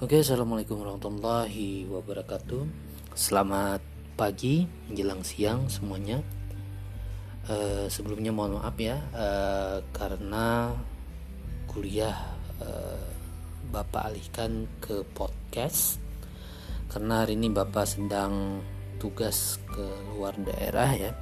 Oke, 0.00 0.24
assalamualaikum 0.24 0.80
warahmatullahi 0.80 1.84
wabarakatuh. 1.84 2.64
Selamat 3.12 3.84
pagi, 4.16 4.64
menjelang 4.88 5.20
siang 5.20 5.68
semuanya. 5.68 6.24
Uh, 7.44 7.84
sebelumnya 7.84 8.32
mohon 8.32 8.56
maaf 8.56 8.80
ya, 8.80 8.96
uh, 9.12 9.84
karena 9.92 10.72
kuliah 11.68 12.16
uh, 12.64 13.12
bapak 13.68 14.08
alihkan 14.08 14.64
ke 14.80 15.04
podcast. 15.12 16.00
Karena 16.88 17.20
hari 17.20 17.36
ini 17.36 17.52
bapak 17.52 17.84
sedang 17.84 18.64
tugas 18.96 19.60
ke 19.68 19.84
luar 20.16 20.32
daerah 20.40 20.96
ya. 20.96 21.12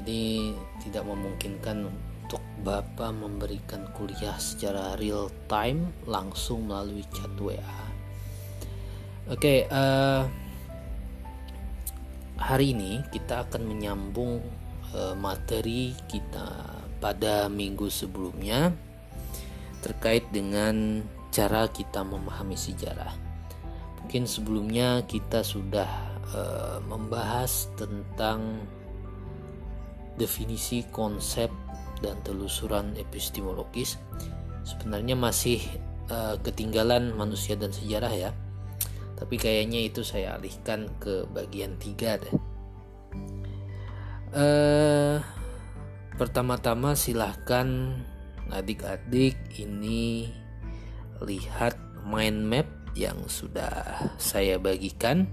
Jadi 0.00 0.56
tidak 0.88 1.04
memungkinkan 1.04 1.84
untuk 2.28 2.44
Bapak 2.60 3.16
memberikan 3.16 3.88
kuliah 3.96 4.36
secara 4.36 5.00
real 5.00 5.32
time 5.48 5.88
langsung 6.04 6.68
melalui 6.68 7.00
chat 7.08 7.32
WA. 7.40 7.56
Oke, 9.32 9.32
okay, 9.32 9.58
uh, 9.72 9.72
eh, 9.72 10.22
hari 12.36 12.76
ini 12.76 13.00
kita 13.08 13.48
akan 13.48 13.64
menyambung 13.64 14.44
uh, 14.92 15.16
materi 15.16 15.96
kita 16.04 16.68
pada 17.00 17.48
minggu 17.48 17.88
sebelumnya 17.88 18.76
terkait 19.80 20.28
dengan 20.28 21.00
cara 21.32 21.64
kita 21.72 22.04
memahami 22.04 22.60
sejarah. 22.60 23.16
Mungkin 24.04 24.28
sebelumnya 24.28 25.00
kita 25.08 25.40
sudah 25.40 25.88
uh, 26.36 26.76
membahas 26.84 27.72
tentang 27.80 28.68
definisi 30.20 30.84
konsep 30.92 31.48
dan 32.00 32.18
telusuran 32.26 32.94
epistemologis 32.98 33.98
sebenarnya 34.66 35.16
masih 35.16 35.62
uh, 36.12 36.36
ketinggalan 36.44 37.14
manusia 37.16 37.56
dan 37.56 37.72
sejarah 37.72 38.12
ya. 38.12 38.30
Tapi 39.18 39.34
kayaknya 39.34 39.82
itu 39.82 40.06
saya 40.06 40.38
alihkan 40.38 40.86
ke 41.02 41.26
bagian 41.34 41.74
tiga 41.80 42.20
deh. 42.20 42.34
Uh, 44.28 45.18
pertama-tama 46.20 46.92
silahkan 46.92 47.96
adik-adik 48.52 49.34
ini 49.56 50.30
lihat 51.24 51.74
mind 52.04 52.44
map 52.44 52.68
yang 52.94 53.16
sudah 53.26 54.10
saya 54.20 54.60
bagikan 54.60 55.30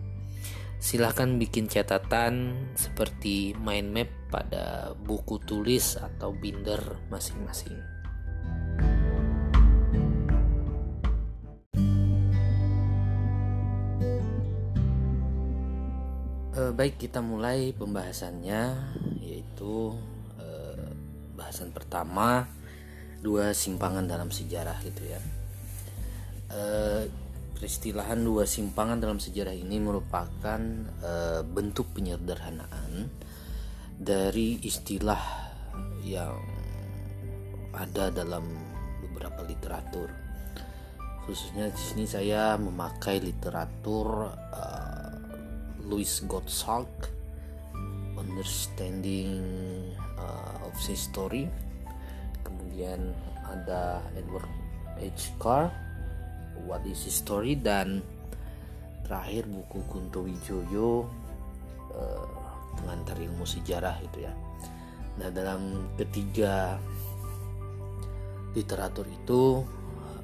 silahkan 0.86 1.42
bikin 1.42 1.66
catatan 1.66 2.54
seperti 2.78 3.58
mind 3.58 3.90
map 3.90 4.10
pada 4.30 4.94
buku 4.94 5.42
tulis 5.42 5.98
atau 5.98 6.30
binder 6.30 6.78
masing-masing. 7.10 7.74
E, 16.54 16.62
baik 16.70 17.02
kita 17.02 17.18
mulai 17.18 17.74
pembahasannya 17.74 18.78
yaitu 19.26 19.90
e, 20.38 20.48
bahasan 21.34 21.74
pertama 21.74 22.46
dua 23.26 23.58
simpangan 23.58 24.06
dalam 24.06 24.30
sejarah 24.30 24.78
gitu 24.86 25.02
ya. 25.02 25.18
E, 26.54 26.62
Peristilahan 27.56 28.20
dua 28.20 28.44
simpangan 28.44 29.00
dalam 29.00 29.18
sejarah 29.18 29.56
ini 29.56 29.80
merupakan 29.80 30.60
e, 31.00 31.40
bentuk 31.48 31.96
penyederhanaan 31.96 33.08
dari 33.96 34.60
istilah 34.60 35.24
yang 36.04 36.36
ada 37.72 38.12
dalam 38.12 38.44
beberapa 39.04 39.44
literatur. 39.48 40.12
Khususnya 41.26 41.74
di 41.74 41.82
sini 41.82 42.06
saya 42.06 42.54
memakai 42.54 43.18
literatur 43.18 44.30
uh, 44.30 45.18
Louis 45.90 46.08
Gottschalk 46.30 47.10
Understanding 48.14 49.42
uh, 50.22 50.70
of 50.70 50.78
History. 50.86 51.50
Kemudian 52.46 53.10
ada 53.42 54.06
Edward 54.14 54.48
H. 55.02 55.34
Carr 55.42 55.85
What 56.66 56.84
is 56.90 57.06
History 57.06 57.56
dan 57.62 58.02
terakhir 59.06 59.46
buku 59.46 59.86
Kunto 59.86 60.26
Wijoyo 60.26 61.06
uh, 61.94 62.26
pengantar 62.82 63.22
ilmu 63.22 63.46
sejarah 63.46 64.02
itu 64.02 64.26
ya. 64.26 64.34
Nah 65.22 65.30
dalam 65.32 65.94
ketiga 65.96 66.76
literatur 68.58 69.06
itu 69.06 69.62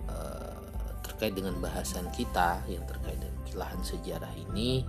uh, 0.10 0.56
terkait 1.06 1.38
dengan 1.38 1.56
bahasan 1.62 2.10
kita 2.10 2.66
yang 2.66 2.84
terkait 2.90 3.22
dengan 3.22 3.40
kilahan 3.46 3.82
sejarah 3.86 4.34
ini 4.50 4.84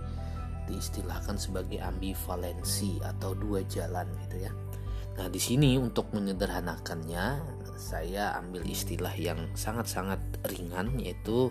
diistilahkan 0.63 1.35
sebagai 1.35 1.83
ambivalensi 1.83 3.03
atau 3.03 3.35
dua 3.35 3.61
jalan 3.67 4.07
gitu 4.27 4.47
ya. 4.47 4.51
Nah 5.13 5.27
di 5.29 5.37
sini 5.37 5.77
untuk 5.77 6.09
menyederhanakannya 6.15 7.25
saya 7.75 8.35
ambil 8.39 8.63
istilah 8.65 9.13
yang 9.17 9.49
sangat-sangat 9.57 10.19
ringan 10.47 10.97
yaitu 11.01 11.49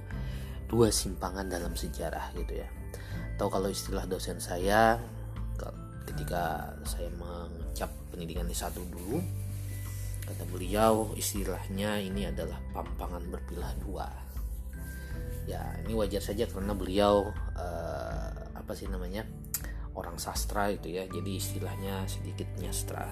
dua 0.70 0.88
simpangan 0.88 1.46
dalam 1.48 1.76
sejarah 1.76 2.32
gitu 2.38 2.62
ya. 2.62 2.68
Atau 3.36 3.48
kalau 3.52 3.68
istilah 3.68 4.06
dosen 4.08 4.38
saya 4.38 4.96
ketika 6.02 6.74
saya 6.82 7.08
mengecap 7.14 7.88
pendidikan 8.10 8.44
di 8.44 8.56
satu 8.58 8.82
dulu 8.90 9.22
kata 10.22 10.44
beliau 10.50 11.14
istilahnya 11.14 11.98
ini 12.02 12.26
adalah 12.30 12.58
pampangan 12.74 13.22
berpilah 13.30 13.72
dua. 13.82 14.08
Ya 15.46 15.62
ini 15.82 15.98
wajar 15.98 16.22
saja 16.22 16.46
karena 16.46 16.74
beliau 16.74 17.26
uh, 17.58 18.30
apa 18.54 18.72
sih 18.78 18.86
namanya 18.86 19.26
orang 19.98 20.16
sastra 20.16 20.72
itu 20.72 20.88
ya 20.88 21.04
jadi 21.10 21.30
istilahnya 21.36 22.06
sedikit 22.08 22.48
nyastra 22.62 23.10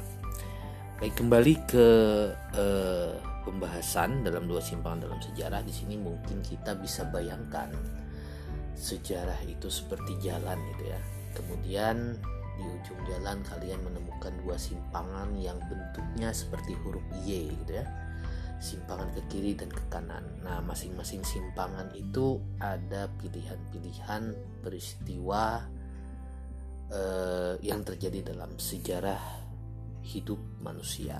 Baik 1.00 1.16
kembali 1.16 1.54
ke 1.64 1.88
uh, 2.60 3.16
pembahasan 3.48 4.20
dalam 4.20 4.44
dua 4.44 4.60
simpangan 4.60 5.08
dalam 5.08 5.16
sejarah 5.16 5.64
di 5.64 5.72
sini 5.72 5.96
mungkin 5.96 6.44
kita 6.44 6.76
bisa 6.76 7.08
bayangkan 7.08 7.72
sejarah 8.76 9.40
itu 9.48 9.72
seperti 9.72 10.20
jalan 10.20 10.60
gitu 10.76 10.92
ya. 10.92 11.00
Kemudian 11.32 12.20
di 12.52 12.64
ujung 12.68 13.00
jalan 13.08 13.40
kalian 13.48 13.80
menemukan 13.80 14.28
dua 14.44 14.60
simpangan 14.60 15.32
yang 15.40 15.56
bentuknya 15.72 16.36
seperti 16.36 16.76
huruf 16.84 17.00
Y 17.24 17.48
gitu 17.48 17.80
ya. 17.80 17.88
Simpangan 18.60 19.08
ke 19.16 19.24
kiri 19.32 19.56
dan 19.56 19.72
ke 19.72 19.80
kanan. 19.88 20.28
Nah, 20.44 20.60
masing-masing 20.60 21.24
simpangan 21.24 21.88
itu 21.96 22.44
ada 22.60 23.08
pilihan-pilihan 23.16 24.36
peristiwa 24.60 25.64
uh, 26.92 27.56
yang 27.64 27.80
terjadi 27.88 28.36
dalam 28.36 28.52
sejarah 28.60 29.39
hidup 30.04 30.40
manusia. 30.60 31.18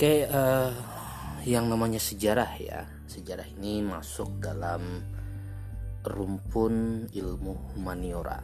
Oke, 0.00 0.24
uh, 0.24 0.72
yang 1.44 1.68
namanya 1.68 2.00
sejarah 2.00 2.56
ya, 2.56 2.88
sejarah 3.04 3.44
ini 3.60 3.84
masuk 3.84 4.40
dalam 4.40 5.04
rumpun 6.08 7.04
ilmu 7.12 7.76
humaniora, 7.76 8.40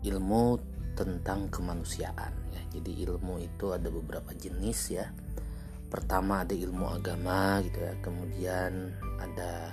ilmu 0.00 0.56
tentang 0.96 1.52
kemanusiaan 1.52 2.32
ya. 2.56 2.62
Jadi 2.72 3.04
ilmu 3.04 3.36
itu 3.36 3.76
ada 3.76 3.92
beberapa 3.92 4.32
jenis 4.32 4.80
ya 4.96 5.04
pertama 5.96 6.44
ada 6.44 6.52
ilmu 6.52 6.84
agama 6.92 7.64
gitu 7.64 7.80
ya. 7.80 7.96
Kemudian 8.04 8.92
ada 9.16 9.72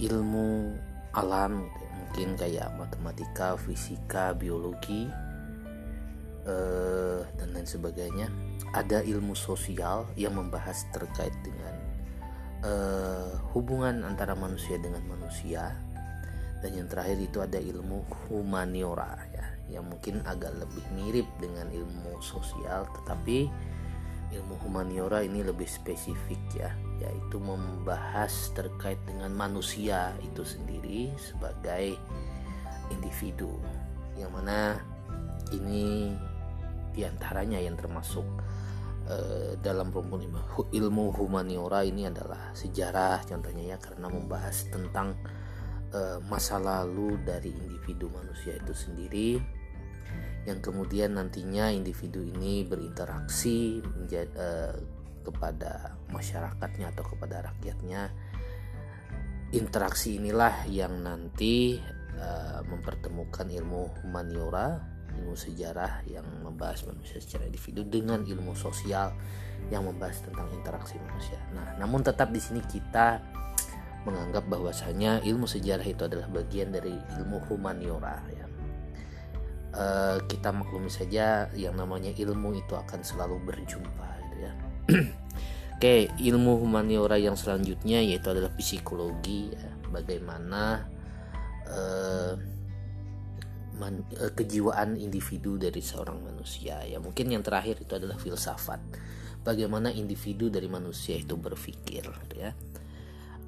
ilmu 0.00 0.72
alam 1.12 1.68
gitu 1.68 1.82
ya. 1.84 1.92
mungkin 1.98 2.28
kayak 2.40 2.68
matematika 2.80 3.60
fisika 3.60 4.32
biologi 4.32 5.04
eh, 6.48 7.20
dan 7.36 7.48
lain 7.52 7.68
sebagainya. 7.68 8.32
Ada 8.72 9.04
ilmu 9.04 9.36
sosial 9.36 10.08
yang 10.16 10.32
membahas 10.40 10.88
terkait 10.96 11.36
dengan 11.44 11.76
eh, 12.64 13.32
hubungan 13.52 14.08
antara 14.08 14.32
manusia 14.32 14.80
dengan 14.80 15.04
manusia. 15.04 15.76
Dan 16.58 16.74
yang 16.74 16.88
terakhir 16.90 17.22
itu 17.22 17.38
ada 17.38 17.60
ilmu 17.62 18.02
humaniora 18.26 19.14
ya 19.30 19.46
yang 19.68 19.84
mungkin 19.84 20.24
agak 20.24 20.56
lebih 20.56 20.84
mirip 20.96 21.28
dengan 21.38 21.68
ilmu 21.68 22.18
sosial 22.24 22.88
tetapi 22.98 23.46
ilmu 24.28 24.60
humaniora 24.60 25.24
ini 25.24 25.40
lebih 25.40 25.64
spesifik 25.64 26.40
ya 26.52 26.70
yaitu 26.98 27.38
membahas 27.38 28.50
terkait 28.52 28.98
dengan 29.06 29.30
manusia 29.32 30.12
itu 30.20 30.42
sendiri 30.42 31.14
sebagai 31.16 31.94
individu. 32.90 33.54
Yang 34.18 34.30
mana 34.34 34.58
ini 35.54 36.12
di 36.92 37.06
antaranya 37.06 37.62
yang 37.62 37.78
termasuk 37.78 38.26
uh, 39.06 39.54
dalam 39.62 39.94
rumpun 39.94 40.26
ilmu 40.74 41.14
humaniora 41.14 41.86
ini 41.86 42.10
adalah 42.10 42.50
sejarah 42.52 43.22
contohnya 43.24 43.76
ya 43.76 43.78
karena 43.78 44.10
membahas 44.10 44.66
tentang 44.68 45.14
uh, 45.94 46.18
masa 46.26 46.58
lalu 46.58 47.16
dari 47.22 47.54
individu 47.54 48.10
manusia 48.10 48.58
itu 48.58 48.74
sendiri 48.74 49.57
yang 50.48 50.64
kemudian 50.64 51.20
nantinya 51.20 51.68
individu 51.68 52.24
ini 52.24 52.64
berinteraksi 52.64 53.84
menjadi, 53.84 54.32
uh, 54.32 54.74
kepada 55.28 56.00
masyarakatnya 56.08 56.96
atau 56.96 57.04
kepada 57.04 57.52
rakyatnya 57.52 58.08
interaksi 59.52 60.16
inilah 60.16 60.64
yang 60.72 61.04
nanti 61.04 61.76
uh, 62.16 62.64
mempertemukan 62.64 63.44
ilmu 63.44 64.00
humaniora 64.00 64.80
ilmu 65.18 65.34
sejarah 65.34 66.06
yang 66.06 66.24
membahas 66.46 66.86
manusia 66.86 67.18
secara 67.18 67.50
individu 67.50 67.82
dengan 67.82 68.22
ilmu 68.22 68.54
sosial 68.54 69.10
yang 69.68 69.82
membahas 69.82 70.22
tentang 70.22 70.46
interaksi 70.54 70.94
manusia. 71.02 71.40
Nah, 71.50 71.74
namun 71.82 72.06
tetap 72.06 72.30
di 72.30 72.38
sini 72.38 72.62
kita 72.62 73.18
menganggap 74.06 74.46
bahwasanya 74.46 75.20
ilmu 75.26 75.44
sejarah 75.50 75.84
itu 75.84 76.06
adalah 76.06 76.30
bagian 76.30 76.70
dari 76.70 76.94
ilmu 77.18 77.42
humaniora 77.50 78.22
ya. 78.30 78.46
E, 79.78 79.84
kita 80.26 80.50
maklumi 80.50 80.90
saja 80.90 81.46
yang 81.54 81.78
namanya 81.78 82.10
ilmu 82.10 82.58
itu 82.58 82.74
akan 82.74 83.06
selalu 83.06 83.38
berjumpa 83.46 84.08
gitu 84.26 84.36
ya. 84.42 84.52
Oke, 85.78 86.10
ilmu 86.18 86.58
humaniora 86.58 87.14
yang 87.22 87.38
selanjutnya 87.38 88.02
yaitu 88.02 88.34
adalah 88.34 88.50
psikologi 88.58 89.54
ya. 89.54 89.70
Bagaimana 89.94 90.82
e, 91.70 91.80
man, 93.78 94.02
e, 94.10 94.34
kejiwaan 94.34 94.98
individu 94.98 95.54
dari 95.54 95.78
seorang 95.78 96.18
manusia 96.18 96.82
ya. 96.82 96.98
Mungkin 96.98 97.30
yang 97.30 97.46
terakhir 97.46 97.78
itu 97.78 97.94
adalah 97.94 98.18
filsafat. 98.18 98.82
Bagaimana 99.46 99.94
individu 99.94 100.50
dari 100.50 100.66
manusia 100.66 101.14
itu 101.14 101.38
berpikir 101.38 102.04
gitu 102.04 102.36
ya 102.36 102.52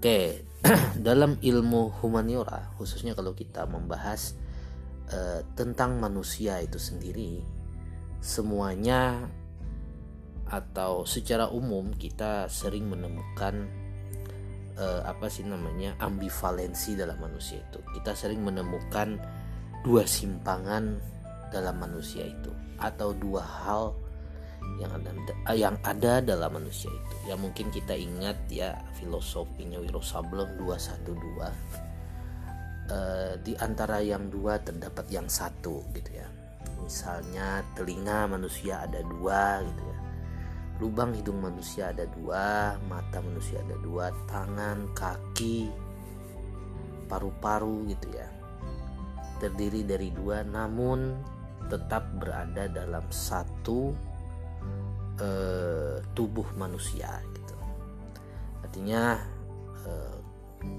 Oke, 0.01 0.49
dalam 0.97 1.37
ilmu 1.45 1.93
humaniora, 2.01 2.73
khususnya 2.81 3.13
kalau 3.13 3.37
kita 3.37 3.69
membahas 3.69 4.33
uh, 5.13 5.41
tentang 5.55 5.99
manusia 5.99 6.59
itu 6.63 6.79
sendiri, 6.79 7.43
semuanya 8.23 9.29
atau 10.51 11.07
secara 11.07 11.47
umum 11.51 11.95
kita 11.95 12.51
sering 12.51 12.91
menemukan 12.91 13.71
uh, 14.75 15.07
apa 15.07 15.31
sih 15.31 15.47
namanya 15.47 15.95
ambivalensi 16.03 16.99
dalam 16.99 17.19
manusia 17.23 17.63
itu. 17.63 17.79
Kita 17.95 18.15
sering 18.15 18.43
menemukan 18.43 19.21
dua 19.87 20.05
simpangan 20.05 20.99
dalam 21.51 21.77
manusia 21.79 22.27
itu 22.27 22.53
atau 22.81 23.13
dua 23.13 23.43
hal 23.43 23.93
yang 24.79 24.93
ada 24.97 25.11
yang 25.57 25.77
ada 25.85 26.21
dalam 26.25 26.51
manusia 26.57 26.89
itu 26.89 27.15
ya 27.29 27.35
mungkin 27.37 27.69
kita 27.73 27.97
ingat 27.97 28.37
ya 28.49 28.77
filosofinya 28.97 29.81
Wiro 29.81 30.01
Sableng 30.01 30.57
212 30.57 31.90
uh, 32.91 33.33
di 33.41 33.55
antara 33.57 34.03
yang 34.03 34.29
dua 34.29 34.59
terdapat 34.61 35.07
yang 35.09 35.31
satu 35.31 35.87
gitu 35.95 36.11
ya. 36.11 36.29
Misalnya 36.83 37.63
telinga 37.79 38.27
manusia 38.27 38.83
ada 38.85 39.01
dua 39.07 39.63
gitu 39.65 39.83
ya. 39.87 39.99
Lubang 40.81 41.13
hidung 41.13 41.39
manusia 41.45 41.93
ada 41.93 42.09
dua 42.09 42.75
mata 42.89 43.21
manusia 43.21 43.61
ada 43.63 43.77
dua 43.81 44.11
tangan 44.27 44.91
kaki 44.97 45.71
paru-paru 47.07 47.89
gitu 47.91 48.09
ya. 48.13 48.29
Terdiri 49.41 49.87
dari 49.87 50.13
dua 50.13 50.45
namun 50.45 51.17
tetap 51.71 52.11
berada 52.19 52.67
dalam 52.67 53.07
satu 53.09 53.95
uh, 55.21 55.97
tubuh 56.17 56.49
manusia 56.59 57.23
gitu. 57.37 57.57
Artinya 58.65 59.21
uh, 59.87 60.20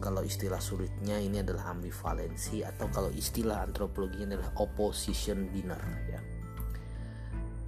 kalau 0.02 0.22
istilah 0.22 0.62
sulitnya 0.62 1.18
ini 1.18 1.42
adalah 1.42 1.74
ambivalensi 1.74 2.62
atau 2.62 2.86
kalau 2.94 3.10
istilah 3.10 3.66
antropologinya 3.66 4.38
adalah 4.38 4.54
opposition 4.62 5.50
binner 5.50 5.82
ya. 6.10 6.22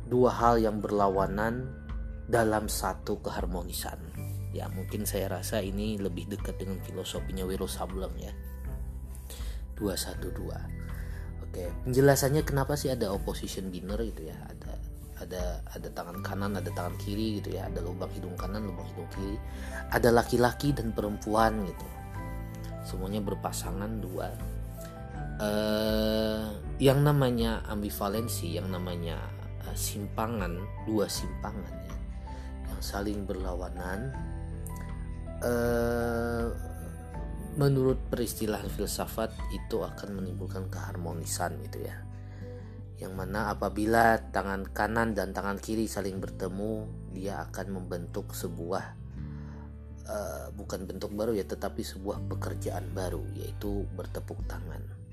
Dua 0.06 0.30
hal 0.30 0.62
yang 0.62 0.78
berlawanan 0.78 1.66
dalam 2.30 2.70
satu 2.70 3.18
keharmonisan. 3.22 3.98
Ya, 4.54 4.70
mungkin 4.70 5.10
saya 5.10 5.42
rasa 5.42 5.66
ini 5.66 5.98
lebih 5.98 6.30
dekat 6.30 6.62
dengan 6.62 6.78
filosofinya 6.86 7.42
Wiro 7.42 7.66
Sableng 7.66 8.14
ya. 8.22 8.30
212. 9.82 10.30
Oke, 11.50 11.66
penjelasannya 11.90 12.46
kenapa 12.46 12.78
sih 12.78 12.94
ada 12.94 13.10
opposition 13.10 13.74
binner 13.74 13.98
itu 14.06 14.30
ya? 14.30 14.38
Ada 14.46 14.74
ada 15.24 15.64
ada 15.72 15.88
tangan 15.94 16.20
kanan 16.20 16.52
ada 16.60 16.68
tangan 16.74 17.00
kiri 17.00 17.40
gitu 17.40 17.56
ya 17.56 17.72
ada 17.72 17.80
lubang 17.80 18.12
hidung 18.12 18.36
kanan 18.36 18.68
lubang 18.68 18.84
hidung 18.92 19.08
kiri 19.16 19.40
ada 19.94 20.12
laki-laki 20.12 20.76
dan 20.76 20.92
perempuan 20.92 21.64
gitu 21.64 21.88
semuanya 22.84 23.24
berpasangan 23.24 23.92
dua. 24.00 24.30
Uh, 25.42 26.54
yang 26.78 27.02
namanya 27.02 27.66
ambivalensi 27.66 28.54
yang 28.54 28.70
namanya 28.70 29.18
uh, 29.66 29.74
simpangan 29.74 30.62
dua 30.86 31.10
simpangan 31.10 31.74
ya 31.90 31.96
yang 32.70 32.82
saling 32.84 33.26
berlawanan. 33.26 34.14
Uh, 35.44 36.54
menurut 37.54 38.00
peristilahan 38.10 38.66
filsafat 38.72 39.30
itu 39.54 39.84
akan 39.84 40.22
menimbulkan 40.22 40.72
keharmonisan 40.72 41.60
gitu 41.68 41.86
ya. 41.86 41.98
Yang 42.98 43.14
mana 43.14 43.52
apabila 43.52 44.32
tangan 44.32 44.64
kanan 44.72 45.12
dan 45.12 45.36
tangan 45.36 45.60
kiri 45.60 45.86
saling 45.86 46.24
bertemu 46.24 46.88
dia 47.12 47.44
akan 47.52 47.84
membentuk 47.84 48.32
sebuah 48.32 49.03
uh, 50.08 50.48
bukan 50.56 50.88
bentuk 50.88 51.12
baru 51.16 51.36
ya 51.36 51.46
tetapi 51.48 51.84
sebuah 51.84 52.26
pekerjaan 52.32 52.92
baru 52.92 53.24
yaitu 53.36 53.88
bertepuk 53.96 54.40
tangan. 54.48 55.04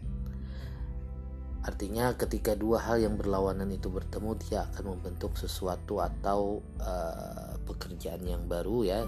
Artinya 1.61 2.17
ketika 2.17 2.57
dua 2.57 2.81
hal 2.81 3.05
yang 3.05 3.21
berlawanan 3.21 3.69
itu 3.69 3.93
bertemu 3.93 4.33
dia 4.49 4.65
akan 4.73 4.97
membentuk 4.97 5.37
sesuatu 5.37 6.01
atau 6.01 6.65
uh, 6.81 7.61
pekerjaan 7.69 8.25
yang 8.25 8.49
baru 8.49 8.85
ya. 8.85 9.01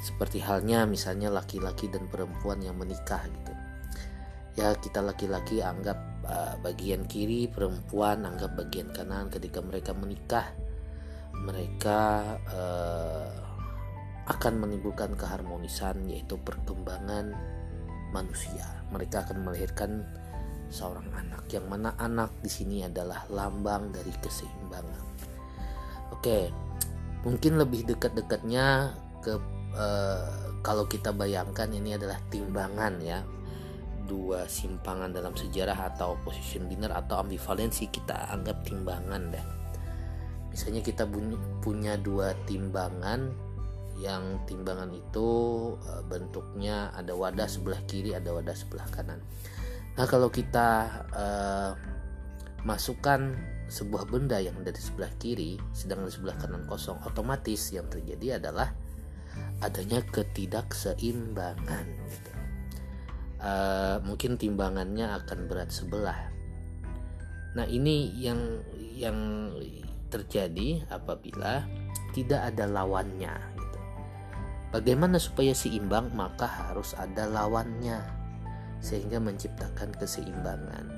Seperti 0.00 0.42
halnya 0.42 0.88
misalnya 0.88 1.30
laki-laki 1.30 1.92
dan 1.92 2.08
perempuan 2.08 2.64
yang 2.64 2.80
menikah 2.80 3.22
gitu. 3.28 3.52
Ya 4.56 4.72
kita 4.76 5.04
laki-laki 5.04 5.60
anggap 5.60 6.00
uh, 6.24 6.56
bagian 6.64 7.04
kiri 7.04 7.46
perempuan 7.52 8.24
anggap 8.24 8.56
bagian 8.56 8.88
kanan. 8.90 9.28
Ketika 9.28 9.60
mereka 9.60 9.92
menikah 9.92 10.48
mereka 11.42 12.00
uh, 12.54 13.41
akan 14.30 14.62
menimbulkan 14.62 15.18
keharmonisan 15.18 16.06
yaitu 16.06 16.38
perkembangan 16.38 17.34
manusia. 18.14 18.66
Mereka 18.94 19.26
akan 19.26 19.42
melahirkan 19.42 20.06
seorang 20.72 21.04
anak 21.12 21.44
yang 21.52 21.66
mana 21.68 21.92
anak 21.98 22.32
di 22.40 22.48
sini 22.48 22.86
adalah 22.86 23.26
lambang 23.28 23.90
dari 23.90 24.12
keseimbangan. 24.22 25.04
Oke 26.14 26.52
mungkin 27.22 27.58
lebih 27.58 27.86
dekat-dekatnya 27.86 28.94
ke 29.22 29.38
uh, 29.78 30.58
kalau 30.62 30.86
kita 30.86 31.10
bayangkan 31.10 31.70
ini 31.70 31.98
adalah 31.98 32.18
timbangan 32.30 32.94
ya. 33.02 33.20
Dua 34.02 34.44
simpangan 34.44 35.14
dalam 35.14 35.32
sejarah 35.32 35.94
atau 35.94 36.18
position 36.26 36.66
binner 36.66 36.90
atau 36.90 37.22
ambivalensi 37.22 37.88
kita 37.88 38.30
anggap 38.34 38.66
timbangan 38.66 39.22
deh. 39.30 39.46
Misalnya 40.52 40.84
kita 40.84 41.08
punya 41.64 41.96
dua 41.96 42.36
timbangan 42.44 43.32
yang 44.02 44.42
timbangan 44.50 44.90
itu 44.90 45.30
eh, 45.86 46.02
bentuknya 46.10 46.90
ada 46.98 47.14
wadah 47.14 47.46
sebelah 47.46 47.78
kiri 47.86 48.18
ada 48.18 48.34
wadah 48.34 48.54
sebelah 48.58 48.86
kanan 48.90 49.22
nah 49.92 50.08
kalau 50.08 50.32
kita 50.32 50.88
uh, 51.12 51.76
masukkan 52.64 53.36
sebuah 53.68 54.08
benda 54.08 54.40
yang 54.40 54.56
ada 54.56 54.72
di 54.72 54.80
sebelah 54.80 55.12
kiri 55.20 55.60
sedangkan 55.76 56.08
sebelah 56.08 56.36
kanan 56.40 56.64
kosong 56.64 56.96
otomatis 57.04 57.68
yang 57.76 57.84
terjadi 57.92 58.40
adalah 58.40 58.72
adanya 59.60 60.00
ketidakseimbangan 60.08 61.86
uh, 63.42 63.96
mungkin 64.06 64.38
timbangannya 64.38 65.10
akan 65.22 65.50
berat 65.50 65.70
sebelah. 65.74 66.30
Nah, 67.52 67.66
ini 67.68 68.08
yang 68.16 68.62
yang 68.96 69.50
terjadi 70.08 70.86
apabila 70.88 71.66
tidak 72.16 72.54
ada 72.54 72.64
lawannya. 72.64 73.51
Bagaimana 74.72 75.20
supaya 75.20 75.52
seimbang? 75.52 76.08
Maka 76.16 76.48
harus 76.48 76.96
ada 76.96 77.28
lawannya 77.28 78.00
sehingga 78.80 79.20
menciptakan 79.20 79.94
keseimbangan. 80.00 80.88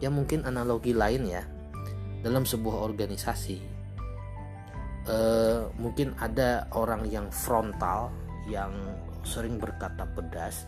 Ya 0.00 0.08
mungkin 0.08 0.48
analogi 0.48 0.96
lain 0.96 1.28
ya. 1.28 1.44
Dalam 2.24 2.48
sebuah 2.48 2.88
organisasi 2.88 3.72
uh, 5.08 5.70
mungkin 5.78 6.14
ada 6.18 6.70
orang 6.74 7.06
yang 7.10 7.30
frontal 7.30 8.14
yang 8.46 8.74
sering 9.22 9.58
berkata 9.58 10.02
pedas 10.14 10.66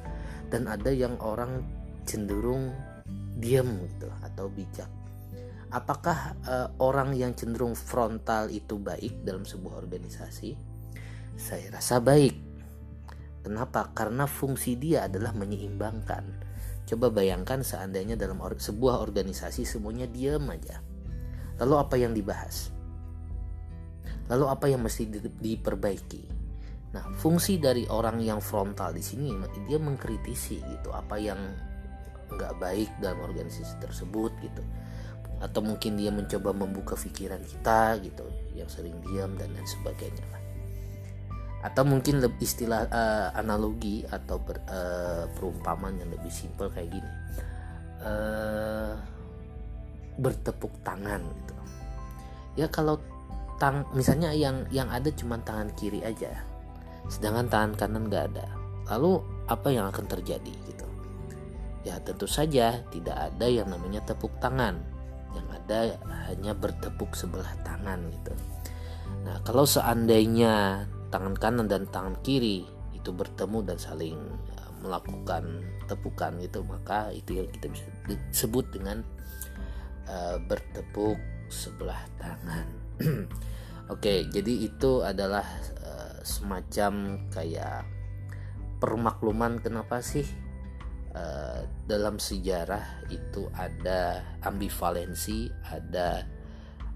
dan 0.51 0.71
ada 0.71 0.91
yang 0.91 1.19
orang 1.19 1.63
cenderung 2.07 2.71
diam 3.39 3.83
gitu 3.91 4.09
atau 4.23 4.47
bijak. 4.47 4.91
Apakah 5.75 6.39
uh, 6.47 6.69
orang 6.79 7.19
yang 7.19 7.35
cenderung 7.35 7.75
frontal 7.75 8.47
itu 8.47 8.79
baik 8.79 9.27
dalam 9.27 9.43
sebuah 9.43 9.83
organisasi? 9.83 10.74
Saya 11.35 11.75
rasa 11.75 11.99
baik. 11.99 12.35
Kenapa? 13.45 13.93
Karena 13.93 14.25
fungsi 14.25 14.79
dia 14.79 15.05
adalah 15.05 15.37
menyeimbangkan. 15.37 16.25
Coba 16.85 17.13
bayangkan 17.13 17.61
seandainya 17.61 18.17
dalam 18.17 18.41
or 18.41 18.57
sebuah 18.57 19.01
organisasi 19.05 19.69
semuanya 19.69 20.09
diam 20.09 20.49
aja. 20.49 20.81
Lalu 21.61 21.75
apa 21.77 21.95
yang 22.01 22.13
dibahas? 22.17 22.73
Lalu 24.33 24.45
apa 24.49 24.67
yang 24.73 24.81
mesti 24.81 25.05
di 25.05 25.21
diperbaiki? 25.21 26.25
Nah, 26.95 27.11
fungsi 27.19 27.59
dari 27.59 27.85
orang 27.91 28.23
yang 28.23 28.39
frontal 28.39 28.95
di 28.95 29.03
sini 29.03 29.35
dia 29.67 29.83
mengkritisi 29.83 30.63
gitu 30.63 30.95
apa 30.95 31.19
yang 31.19 31.37
nggak 32.31 32.55
baik 32.63 32.91
dalam 33.03 33.21
organisasi 33.21 33.83
tersebut 33.83 34.33
gitu 34.41 34.63
atau 35.43 35.61
mungkin 35.61 35.99
dia 35.99 36.15
mencoba 36.15 36.55
membuka 36.55 36.95
pikiran 36.95 37.43
kita 37.43 37.99
gitu 38.01 38.25
yang 38.55 38.71
sering 38.71 38.97
diam 39.05 39.35
dan 39.37 39.51
lain 39.53 39.67
sebagainya 39.67 40.25
lah 40.33 40.44
atau 41.65 41.83
mungkin 41.89 42.21
lebih 42.21 42.45
istilah 42.45 42.85
uh, 42.93 43.29
analogi 43.33 44.05
atau 44.05 44.37
ber, 44.37 44.61
uh, 44.69 45.25
perumpamaan 45.33 45.97
yang 45.97 46.13
lebih 46.13 46.29
simpel 46.29 46.69
kayak 46.69 46.93
gini. 46.93 47.11
Uh, 48.05 48.93
bertepuk 50.21 50.71
tangan 50.85 51.25
gitu. 51.25 51.55
Ya 52.61 52.69
kalau 52.69 53.01
tang 53.57 53.89
misalnya 53.97 54.37
yang 54.37 54.69
yang 54.69 54.93
ada 54.93 55.09
cuma 55.15 55.41
tangan 55.41 55.73
kiri 55.73 56.05
aja 56.05 56.55
sedangkan 57.09 57.47
tangan 57.49 57.73
kanan 57.77 58.05
nggak 58.09 58.25
ada. 58.33 58.47
Lalu 58.93 59.21
apa 59.49 59.69
yang 59.73 59.89
akan 59.89 60.05
terjadi 60.09 60.53
gitu? 60.69 60.87
Ya 61.85 62.01
tentu 62.01 62.25
saja 62.25 62.81
tidak 62.89 63.17
ada 63.17 63.47
yang 63.49 63.69
namanya 63.69 64.01
tepuk 64.05 64.33
tangan. 64.41 64.81
Yang 65.35 65.49
ada 65.65 65.79
hanya 66.31 66.53
bertepuk 66.57 67.13
sebelah 67.13 67.51
tangan 67.65 68.09
gitu. 68.13 68.33
Nah 69.25 69.41
kalau 69.45 69.69
seandainya 69.69 70.85
tangan 71.15 71.39
kanan 71.39 71.71
dan 71.71 71.87
tangan 71.95 72.19
kiri 72.27 72.67
itu 72.91 73.15
bertemu 73.15 73.63
dan 73.63 73.79
saling 73.79 74.19
e, 74.51 74.63
melakukan 74.83 75.63
tepukan 75.87 76.35
gitu 76.43 76.67
maka 76.67 77.15
itu 77.15 77.39
yang 77.39 77.47
kita 77.55 77.71
bisa 77.71 77.87
disebut 78.11 78.67
dengan 78.75 79.01
uh, 80.09 80.37
bertepuk 80.45 81.17
sebelah 81.49 82.01
tangan. 82.21 82.69
Oke 83.93 84.29
jadi 84.29 84.69
itu 84.69 85.01
adalah 85.01 85.45
uh, 85.81 86.21
semacam 86.21 87.25
kayak 87.33 87.89
permakluman 88.81 89.61
kenapa 89.61 90.05
sih 90.05 90.29
uh, 91.17 91.65
dalam 91.89 92.21
sejarah 92.21 93.09
itu 93.09 93.49
ada 93.57 94.21
ambivalensi 94.45 95.49
ada 95.69 96.29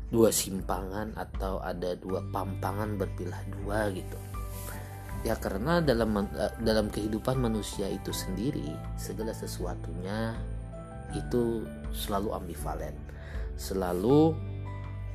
dua 0.09 0.33
simpangan 0.33 1.12
atau 1.21 1.61
ada 1.61 1.93
dua 2.00 2.25
pampangan 2.33 2.97
berpilah 2.97 3.43
dua 3.61 3.93
gitu. 3.93 4.19
Ya 5.27 5.37
karena 5.37 5.85
dalam 5.85 6.25
eh, 6.33 6.55
dalam 6.65 6.88
kehidupan 6.88 7.37
manusia 7.37 7.91
itu 7.93 8.15
sendiri 8.15 8.73
segala 8.97 9.37
sesuatunya 9.37 10.33
itu 11.17 11.65
selalu 11.93 12.37
ambivalen 12.37 12.93
selalu 13.59 14.33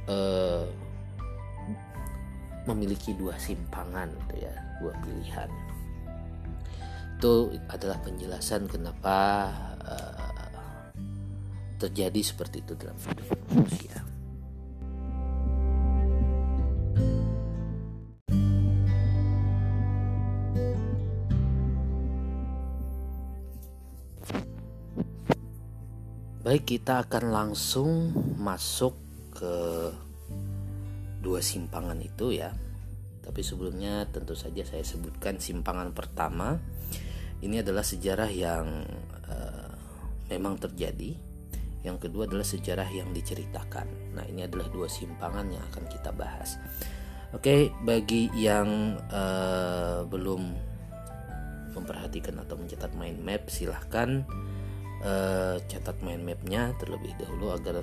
eh, 0.10 0.66
memiliki 2.70 3.18
dua 3.18 3.34
simpangan 3.42 4.14
gitu 4.28 4.46
ya 4.46 4.54
dua 4.84 4.94
pilihan. 5.02 5.50
Itu 7.18 7.56
adalah 7.72 7.98
penjelasan 8.04 8.70
kenapa 8.70 9.50
eh, 9.90 10.22
terjadi 11.82 12.22
seperti 12.22 12.62
itu 12.62 12.78
dalam 12.78 12.96
hidup 13.00 13.28
manusia 13.50 14.13
Baik, 26.54 26.78
kita 26.78 27.10
akan 27.10 27.34
langsung 27.34 28.14
masuk 28.38 28.94
ke 29.34 29.90
dua 31.18 31.42
simpangan 31.42 31.98
itu 31.98 32.30
ya. 32.30 32.54
Tapi 33.26 33.42
sebelumnya 33.42 34.06
tentu 34.14 34.38
saja 34.38 34.62
saya 34.62 34.86
sebutkan 34.86 35.42
simpangan 35.42 35.98
pertama. 35.98 36.62
Ini 37.42 37.66
adalah 37.66 37.82
sejarah 37.82 38.30
yang 38.30 38.86
uh, 39.34 39.74
memang 40.30 40.62
terjadi. 40.62 41.18
Yang 41.82 41.98
kedua 42.06 42.30
adalah 42.30 42.46
sejarah 42.46 42.86
yang 42.86 43.10
diceritakan. 43.18 44.14
Nah, 44.14 44.30
ini 44.30 44.46
adalah 44.46 44.70
dua 44.70 44.86
simpangan 44.86 45.50
yang 45.50 45.66
akan 45.74 45.90
kita 45.90 46.14
bahas. 46.14 46.62
Oke, 47.34 47.74
bagi 47.82 48.30
yang 48.38 49.02
uh, 49.10 50.06
belum 50.06 50.54
memperhatikan 51.74 52.38
atau 52.46 52.62
mencatat 52.62 52.94
mind 52.94 53.26
map, 53.26 53.50
silahkan 53.50 54.22
uh, 55.02 55.58
catat 55.66 55.98
mind 56.06 56.22
mapnya 56.22 56.76
terlebih 56.78 57.18
dahulu 57.18 57.56
agar 57.56 57.82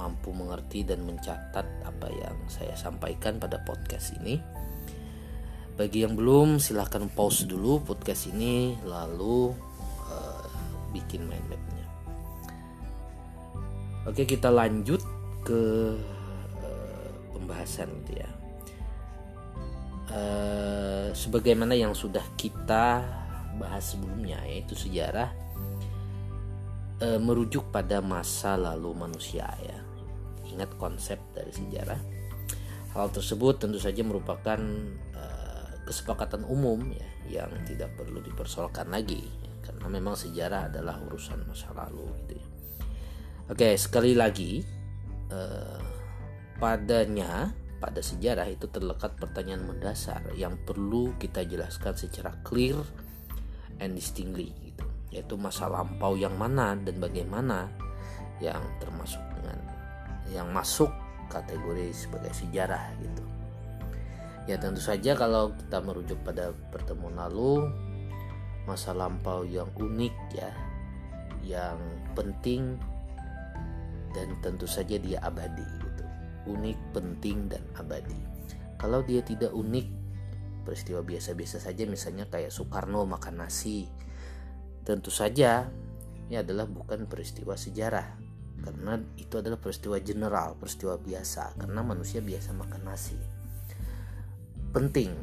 mampu 0.00 0.32
mengerti 0.32 0.80
dan 0.80 1.04
mencatat 1.04 1.66
apa 1.84 2.08
yang 2.08 2.36
saya 2.48 2.72
sampaikan 2.72 3.36
pada 3.36 3.60
podcast 3.64 4.16
ini. 4.20 4.40
Bagi 5.76 6.04
yang 6.04 6.16
belum, 6.16 6.60
silahkan 6.60 7.08
pause 7.12 7.48
dulu 7.48 7.80
podcast 7.80 8.28
ini, 8.28 8.76
lalu 8.84 9.52
uh, 10.08 10.48
bikin 10.92 11.24
mind 11.24 11.44
mapnya. 11.48 11.86
Oke, 14.08 14.24
kita 14.24 14.48
lanjut 14.48 15.00
ke 15.44 15.62
uh, 16.64 17.08
pembahasan 17.36 17.88
gitu 18.04 18.20
ya. 18.20 18.30
Uh, 20.10 21.08
sebagaimana 21.12 21.76
yang 21.76 21.92
sudah 21.92 22.24
kita 22.34 23.04
bahas 23.60 23.84
sebelumnya, 23.94 24.40
yaitu 24.48 24.72
sejarah 24.76 25.32
e, 27.00 27.16
merujuk 27.16 27.72
pada 27.72 27.98
masa 28.04 28.54
lalu 28.60 28.92
manusia 28.94 29.48
ya. 29.64 29.78
Ingat 30.52 30.76
konsep 30.76 31.18
dari 31.32 31.50
sejarah. 31.50 32.00
Hal 32.92 33.08
tersebut 33.10 33.58
tentu 33.58 33.80
saja 33.80 34.04
merupakan 34.04 34.60
e, 35.16 35.24
kesepakatan 35.88 36.44
umum 36.46 36.92
ya 36.92 37.08
yang 37.40 37.50
tidak 37.66 37.96
perlu 37.96 38.20
dipersoalkan 38.20 38.92
lagi 38.92 39.22
ya, 39.22 39.52
karena 39.64 39.86
memang 39.88 40.14
sejarah 40.18 40.70
adalah 40.70 41.00
urusan 41.08 41.46
masa 41.48 41.72
lalu 41.72 42.06
gitu 42.26 42.34
ya. 42.38 42.46
Oke, 43.50 43.74
sekali 43.74 44.14
lagi 44.14 44.62
e, 45.30 45.40
padanya 46.60 47.50
pada 47.80 48.04
sejarah 48.04 48.44
itu 48.52 48.68
terlekat 48.68 49.16
pertanyaan 49.16 49.64
mendasar 49.64 50.20
yang 50.36 50.60
perlu 50.68 51.16
kita 51.16 51.48
jelaskan 51.48 51.96
secara 51.96 52.36
clear 52.44 52.76
and 53.80 53.96
distinctly 53.96 54.52
yaitu 55.10 55.34
masa 55.34 55.66
lampau 55.66 56.14
yang 56.14 56.34
mana 56.38 56.78
dan 56.78 56.96
bagaimana 57.02 57.70
yang 58.38 58.62
termasuk 58.78 59.20
dengan 59.36 59.58
yang 60.30 60.48
masuk 60.54 60.90
kategori 61.30 61.90
sebagai 61.94 62.32
sejarah 62.34 62.94
gitu. 63.02 63.24
Ya 64.48 64.56
tentu 64.58 64.82
saja 64.82 65.14
kalau 65.14 65.54
kita 65.54 65.78
merujuk 65.84 66.18
pada 66.26 66.50
pertemuan 66.74 67.14
lalu 67.14 67.70
masa 68.66 68.94
lampau 68.94 69.46
yang 69.46 69.68
unik 69.78 70.14
ya, 70.34 70.50
yang 71.42 71.78
penting 72.14 72.78
dan 74.10 74.34
tentu 74.42 74.66
saja 74.66 74.98
dia 74.98 75.18
abadi 75.22 75.62
gitu. 75.62 76.04
Unik, 76.50 76.78
penting 76.96 77.46
dan 77.46 77.62
abadi. 77.78 78.16
Kalau 78.80 79.04
dia 79.04 79.20
tidak 79.20 79.52
unik, 79.52 79.86
peristiwa 80.64 81.04
biasa-biasa 81.04 81.60
saja 81.60 81.84
misalnya 81.84 82.26
kayak 82.26 82.50
Soekarno 82.50 83.04
makan 83.06 83.44
nasi, 83.44 83.86
Tentu 84.90 85.14
saja 85.14 85.70
ini 86.26 86.34
adalah 86.34 86.66
bukan 86.66 87.06
peristiwa 87.06 87.54
sejarah 87.54 88.18
karena 88.58 88.98
itu 89.14 89.38
adalah 89.38 89.54
peristiwa 89.62 90.02
general, 90.02 90.58
peristiwa 90.58 90.98
biasa 90.98 91.54
karena 91.62 91.78
manusia 91.86 92.18
biasa 92.18 92.50
makan 92.58 92.82
nasi. 92.82 93.14
Penting. 94.74 95.14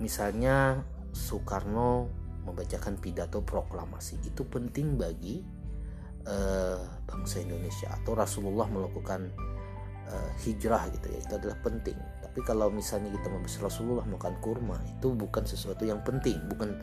Misalnya 0.00 0.80
Soekarno 1.12 2.08
membacakan 2.48 2.96
pidato 2.96 3.44
proklamasi 3.44 4.16
itu 4.24 4.48
penting 4.48 4.96
bagi 4.96 5.44
uh, 6.24 6.80
bangsa 7.04 7.44
Indonesia 7.44 7.92
atau 7.92 8.16
Rasulullah 8.16 8.64
melakukan 8.72 9.28
uh, 10.08 10.30
hijrah 10.40 10.88
gitu 10.96 11.12
ya 11.12 11.20
itu 11.20 11.34
adalah 11.36 11.58
penting 11.60 11.98
tapi 12.24 12.40
kalau 12.44 12.72
misalnya 12.72 13.12
kita 13.12 13.28
membahas 13.28 13.60
Rasulullah 13.60 14.06
makan 14.08 14.40
kurma 14.40 14.80
itu 14.88 15.12
bukan 15.12 15.44
sesuatu 15.44 15.84
yang 15.84 16.00
penting 16.00 16.40
bukan 16.48 16.76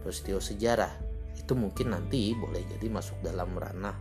peristiwa 0.00 0.40
sejarah. 0.40 0.92
Itu 1.36 1.56
mungkin 1.56 1.94
nanti 1.94 2.32
boleh 2.36 2.64
jadi 2.66 2.86
masuk 2.88 3.20
dalam 3.24 3.52
ranah 3.56 3.96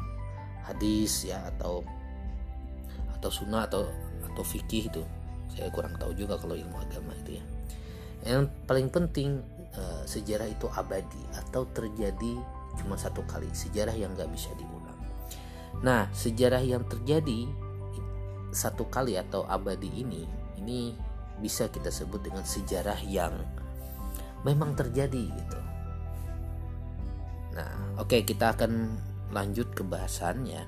hadis 0.70 1.25
ya 1.25 1.41
atau 1.56 1.82
atau 3.20 3.29
sunnah 3.32 3.68
atau 3.68 3.88
atau 4.32 4.44
fikih 4.44 4.91
itu. 4.91 5.03
Saya 5.53 5.68
kurang 5.74 5.98
tahu 6.00 6.15
juga 6.15 6.39
kalau 6.39 6.56
ilmu 6.56 6.77
agama 6.79 7.12
itu 7.25 7.39
ya. 7.39 7.44
Yang 8.24 8.51
paling 8.68 8.88
penting 8.91 9.44
eh, 9.75 10.03
sejarah 10.08 10.48
itu 10.48 10.68
abadi 10.72 11.24
atau 11.36 11.68
terjadi 11.72 12.34
cuma 12.79 12.96
satu 12.96 13.25
kali. 13.27 13.50
Sejarah 13.51 13.96
yang 13.96 14.15
nggak 14.15 14.32
bisa 14.32 14.51
diulang. 14.56 15.00
Nah 15.84 16.08
sejarah 16.15 16.63
yang 16.63 16.86
terjadi 16.88 17.50
satu 18.50 18.89
kali 18.89 19.13
atau 19.13 19.46
abadi 19.46 20.01
ini 20.01 20.25
ini 20.58 20.94
bisa 21.39 21.72
kita 21.72 21.94
sebut 21.94 22.20
dengan 22.25 22.44
sejarah 22.44 23.00
yang 23.06 23.32
memang 24.44 24.75
terjadi 24.75 25.24
gitu 25.29 25.60
Oke, 28.00 28.24
kita 28.24 28.56
akan 28.56 28.96
lanjut 29.36 29.75
ke 29.75 29.84
bahasannya. 29.84 30.63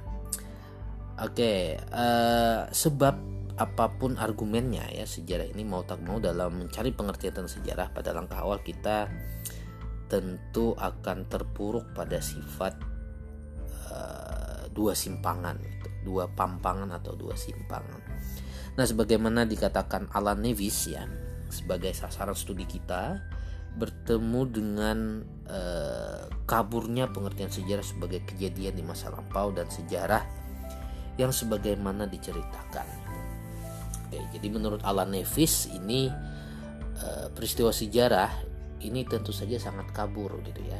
Oke, 1.23 1.79
uh, 1.79 2.67
sebab 2.67 3.15
apa 3.55 3.85
pun 3.95 4.19
argumennya 4.19 4.89
ya 4.91 5.07
sejarah 5.07 5.47
ini 5.47 5.63
mau 5.63 5.85
tak 5.85 6.01
mau 6.03 6.17
dalam 6.17 6.65
mencari 6.65 6.91
pengertian 6.91 7.31
tentang 7.35 7.51
sejarah 7.51 7.93
pada 7.93 8.09
langkah 8.11 8.41
awal 8.41 8.57
kita 8.63 9.05
tentu 10.09 10.73
akan 10.75 11.29
terpuruk 11.29 11.93
pada 11.95 12.19
sifat 12.19 12.75
uh, 13.87 14.67
dua 14.75 14.91
simpangan, 14.91 15.55
dua 16.03 16.27
pampangan 16.35 16.91
atau 16.99 17.15
dua 17.15 17.37
simpangan. 17.39 18.01
Nah, 18.75 18.83
sebagaimana 18.83 19.47
dikatakan 19.47 20.11
Alan 20.11 20.43
Nevis 20.43 20.91
ya 20.91 21.07
sebagai 21.47 21.95
sasaran 21.95 22.35
studi 22.35 22.67
kita 22.67 23.23
bertemu 23.79 24.41
dengan 24.51 24.97
uh, 25.47 26.10
kaburnya 26.51 27.07
pengertian 27.07 27.47
sejarah 27.47 27.85
sebagai 27.87 28.27
kejadian 28.27 28.75
di 28.75 28.83
masa 28.83 29.07
lampau 29.07 29.55
dan 29.55 29.71
sejarah 29.71 30.19
yang 31.15 31.31
sebagaimana 31.31 32.11
diceritakan. 32.11 32.83
Oke, 34.11 34.19
jadi 34.35 34.47
menurut 34.51 34.83
Alan 34.83 35.15
Nevis 35.15 35.71
ini 35.71 36.11
uh, 36.99 37.31
peristiwa 37.31 37.71
sejarah 37.71 38.27
ini 38.83 39.07
tentu 39.07 39.31
saja 39.31 39.55
sangat 39.55 39.95
kabur 39.95 40.43
gitu 40.43 40.59
ya. 40.67 40.75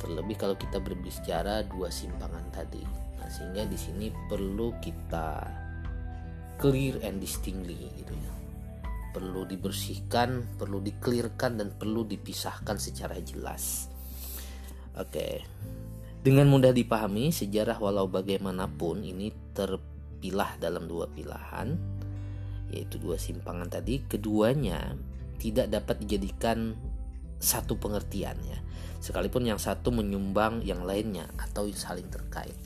Terlebih 0.00 0.40
kalau 0.40 0.56
kita 0.56 0.80
berbicara 0.80 1.68
dua 1.68 1.92
simpangan 1.92 2.48
tadi. 2.48 2.80
Nah, 3.20 3.28
sehingga 3.28 3.68
di 3.68 3.76
sini 3.76 4.08
perlu 4.08 4.72
kita 4.80 5.44
clear 6.56 6.96
and 7.04 7.20
distinctly 7.20 7.92
gitu 8.00 8.16
ya. 8.16 8.32
Perlu 9.12 9.44
dibersihkan, 9.44 10.56
perlu 10.56 10.80
dikelirkan 10.80 11.60
dan 11.60 11.68
perlu 11.76 12.08
dipisahkan 12.08 12.80
secara 12.80 13.20
jelas. 13.20 13.93
Oke. 14.98 15.42
Dengan 16.24 16.48
mudah 16.48 16.72
dipahami, 16.72 17.28
sejarah 17.34 17.76
walau 17.76 18.08
bagaimanapun 18.08 19.04
ini 19.04 19.28
terpilah 19.52 20.56
dalam 20.56 20.88
dua 20.88 21.04
pilihan, 21.12 21.76
yaitu 22.72 22.96
dua 22.96 23.20
simpangan 23.20 23.68
tadi. 23.68 24.00
Keduanya 24.08 24.96
tidak 25.36 25.68
dapat 25.68 26.00
dijadikan 26.00 26.72
satu 27.44 27.76
pengertian 27.76 28.40
ya 28.48 28.58
sekalipun 29.04 29.44
yang 29.44 29.60
satu 29.60 29.92
menyumbang 29.92 30.64
yang 30.64 30.80
lainnya 30.80 31.28
atau 31.36 31.68
saling 31.76 32.08
terkait 32.08 32.56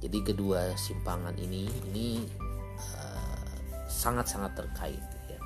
jadi 0.00 0.32
kedua 0.32 0.72
simpangan 0.80 1.36
ini 1.36 1.68
ini 1.92 2.24
uh, 2.96 3.52
sangat-sangat 3.84 4.56
terkait 4.56 5.04
ya. 5.28 5.38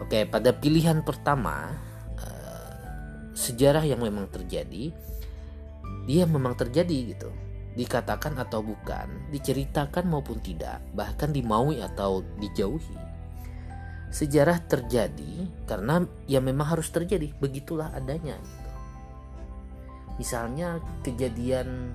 oke 0.00 0.24
pada 0.32 0.56
pilihan 0.56 1.04
pertama 1.04 1.68
uh, 1.68 1.87
sejarah 3.38 3.86
yang 3.86 4.02
memang 4.02 4.26
terjadi 4.26 4.90
dia 6.08 6.24
memang 6.24 6.56
terjadi 6.56 7.14
gitu. 7.14 7.30
Dikatakan 7.76 8.34
atau 8.40 8.64
bukan 8.64 9.30
diceritakan 9.30 10.08
maupun 10.08 10.40
tidak 10.40 10.82
bahkan 10.96 11.30
dimaui 11.30 11.78
atau 11.84 12.24
dijauhi. 12.40 12.96
Sejarah 14.08 14.64
terjadi 14.64 15.46
karena 15.68 16.00
ya 16.24 16.40
memang 16.40 16.74
harus 16.74 16.88
terjadi 16.88 17.30
begitulah 17.38 17.92
adanya 17.92 18.40
gitu. 18.40 18.66
misalnya 20.18 20.82
kejadian 21.06 21.94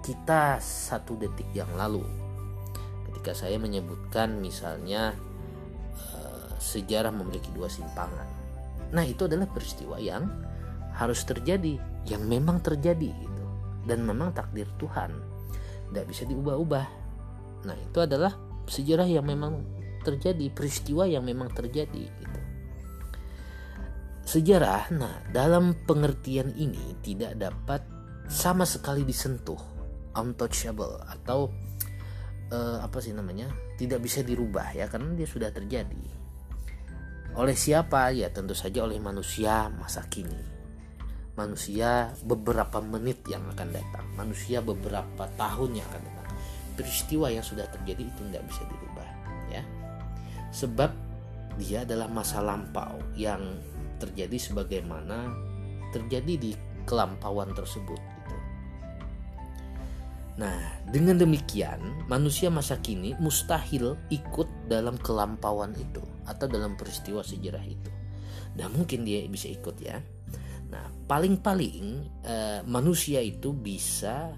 kita 0.00 0.56
satu 0.62 1.12
detik 1.20 1.50
yang 1.52 1.68
lalu 1.76 2.00
ketika 3.10 3.36
saya 3.36 3.60
menyebutkan 3.60 4.40
misalnya 4.40 5.12
uh, 6.16 6.54
sejarah 6.56 7.12
memiliki 7.12 7.52
dua 7.52 7.68
simpangan. 7.68 8.24
Nah 8.96 9.04
itu 9.04 9.28
adalah 9.28 9.50
peristiwa 9.50 10.00
yang 10.00 10.49
harus 11.00 11.24
terjadi 11.24 11.80
yang 12.04 12.28
memang 12.28 12.60
terjadi 12.60 13.08
gitu 13.08 13.44
dan 13.88 14.04
memang 14.04 14.36
takdir 14.36 14.68
Tuhan 14.76 15.10
tidak 15.90 16.04
bisa 16.12 16.28
diubah-ubah 16.28 16.86
nah 17.64 17.76
itu 17.76 17.98
adalah 18.04 18.36
sejarah 18.70 19.08
yang 19.08 19.24
memang 19.24 19.80
terjadi 20.00 20.48
peristiwa 20.52 21.04
yang 21.04 21.24
memang 21.24 21.52
terjadi 21.52 22.04
gitu. 22.08 22.40
Sejarah, 24.24 24.94
nah 24.94 25.14
dalam 25.34 25.74
pengertian 25.84 26.54
ini 26.54 26.94
tidak 27.02 27.34
dapat 27.34 27.82
sama 28.30 28.62
sekali 28.62 29.02
disentuh, 29.02 29.58
untouchable 30.14 31.02
atau 31.02 31.50
uh, 32.54 32.78
apa 32.78 33.02
sih 33.02 33.10
namanya, 33.10 33.50
tidak 33.74 33.98
bisa 34.06 34.22
dirubah 34.22 34.70
ya 34.70 34.86
karena 34.86 35.18
dia 35.18 35.26
sudah 35.26 35.50
terjadi. 35.50 36.04
Oleh 37.34 37.58
siapa? 37.58 38.14
Ya 38.14 38.30
tentu 38.30 38.54
saja 38.54 38.86
oleh 38.86 39.02
manusia 39.02 39.66
masa 39.70 40.06
kini. 40.06 40.59
Manusia 41.40 42.12
beberapa 42.20 42.84
menit 42.84 43.24
yang 43.24 43.40
akan 43.48 43.72
datang, 43.72 44.04
manusia 44.12 44.60
beberapa 44.60 45.24
tahun 45.40 45.80
yang 45.80 45.88
akan 45.88 46.02
datang. 46.04 46.36
Peristiwa 46.76 47.32
yang 47.32 47.40
sudah 47.40 47.64
terjadi 47.72 48.04
itu 48.04 48.20
tidak 48.28 48.44
bisa 48.44 48.62
dirubah, 48.68 49.08
ya 49.48 49.64
sebab 50.50 50.90
dia 51.58 51.82
adalah 51.86 52.10
masa 52.10 52.42
lampau 52.42 52.98
yang 53.14 53.40
terjadi 54.02 54.36
sebagaimana 54.38 55.30
terjadi 55.94 56.34
di 56.38 56.50
kelampauan 56.86 57.52
tersebut 57.54 57.98
gitu. 57.98 58.36
Nah, 60.40 60.58
dengan 60.88 61.20
demikian 61.20 62.06
manusia 62.08 62.48
masa 62.48 62.78
kini 62.80 63.14
mustahil 63.20 63.98
ikut 64.08 64.48
dalam 64.70 64.96
kelampauan 64.98 65.74
itu 65.76 66.02
atau 66.24 66.46
dalam 66.48 66.78
peristiwa 66.78 67.20
sejarah 67.20 67.66
itu. 67.66 67.90
Dan 68.50 68.74
mungkin 68.74 69.06
dia 69.06 69.22
bisa 69.30 69.46
ikut 69.46 69.76
ya. 69.78 70.00
Nah, 70.70 70.86
paling-paling 71.10 71.78
eh, 72.22 72.60
manusia 72.66 73.18
itu 73.18 73.50
bisa 73.50 74.30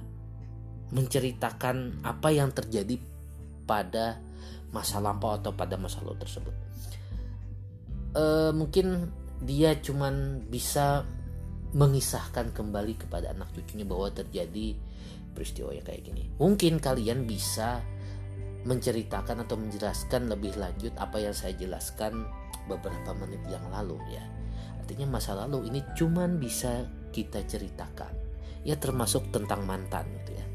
menceritakan 0.93 2.05
apa 2.05 2.29
yang 2.29 2.53
terjadi 2.53 3.01
pada 3.65 4.21
masa 4.73 5.01
lampau 5.01 5.37
atau 5.37 5.57
pada 5.57 5.81
masa 5.81 6.05
lalu 6.05 6.21
tersebut. 6.21 6.55
E, 8.13 8.25
mungkin 8.53 9.09
dia 9.45 9.77
cuman 9.81 10.45
bisa 10.49 11.05
mengisahkan 11.73 12.53
kembali 12.53 13.01
kepada 13.01 13.33
anak 13.33 13.49
cucunya 13.57 13.89
bahwa 13.89 14.13
terjadi 14.13 14.77
peristiwa 15.33 15.73
yang 15.73 15.85
kayak 15.89 16.05
gini. 16.05 16.29
Mungkin 16.37 16.77
kalian 16.77 17.25
bisa 17.25 17.81
menceritakan 18.69 19.49
atau 19.49 19.57
menjelaskan 19.57 20.29
lebih 20.29 20.55
lanjut 20.61 20.93
apa 21.01 21.19
yang 21.19 21.33
saya 21.33 21.57
jelaskan 21.57 22.29
beberapa 22.69 23.17
menit 23.17 23.41
yang 23.49 23.65
lalu 23.73 23.97
ya. 24.13 24.25
Artinya 24.83 25.07
masa 25.07 25.39
lalu 25.39 25.71
ini 25.71 25.81
cuman 25.95 26.43
bisa 26.43 26.83
kita 27.15 27.47
ceritakan. 27.47 28.11
Ya 28.67 28.75
termasuk 28.75 29.31
tentang 29.31 29.63
mantan 29.63 30.11
gitu 30.23 30.35
ya. 30.35 30.47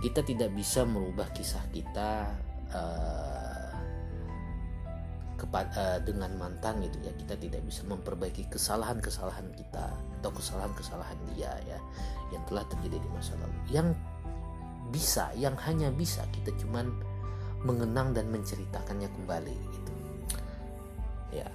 Kita 0.00 0.24
tidak 0.24 0.56
bisa 0.56 0.88
merubah 0.88 1.28
kisah 1.36 1.64
kita 1.68 2.32
uh, 2.72 3.38
dengan 6.02 6.34
mantan 6.36 6.82
gitu 6.82 6.98
ya 7.00 7.12
kita 7.14 7.38
tidak 7.38 7.62
bisa 7.64 7.86
memperbaiki 7.86 8.50
kesalahan-kesalahan 8.50 9.46
kita 9.54 9.86
atau 10.20 10.30
kesalahan-kesalahan 10.34 11.16
dia 11.32 11.54
ya 11.64 11.78
yang 12.34 12.42
telah 12.50 12.66
terjadi 12.68 12.98
di 12.98 13.08
masa 13.14 13.32
lalu 13.38 13.58
yang 13.70 13.88
bisa 14.90 15.30
yang 15.38 15.54
hanya 15.64 15.88
bisa 15.94 16.26
kita 16.34 16.52
cuman 16.60 16.90
mengenang 17.62 18.12
dan 18.12 18.26
menceritakannya 18.28 19.08
kembali 19.08 19.56
gitu 19.72 19.92
ya 21.32 21.48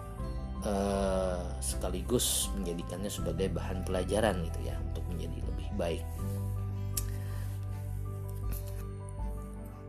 uh, 0.64 1.44
sekaligus 1.64 2.52
menjadikannya 2.56 3.12
sebagai 3.12 3.52
bahan 3.52 3.88
pelajaran 3.88 4.44
gitu 4.48 4.60
ya 4.68 4.76
untuk 4.80 5.04
menjadi 5.12 5.38
lebih 5.40 5.70
baik. 5.80 6.06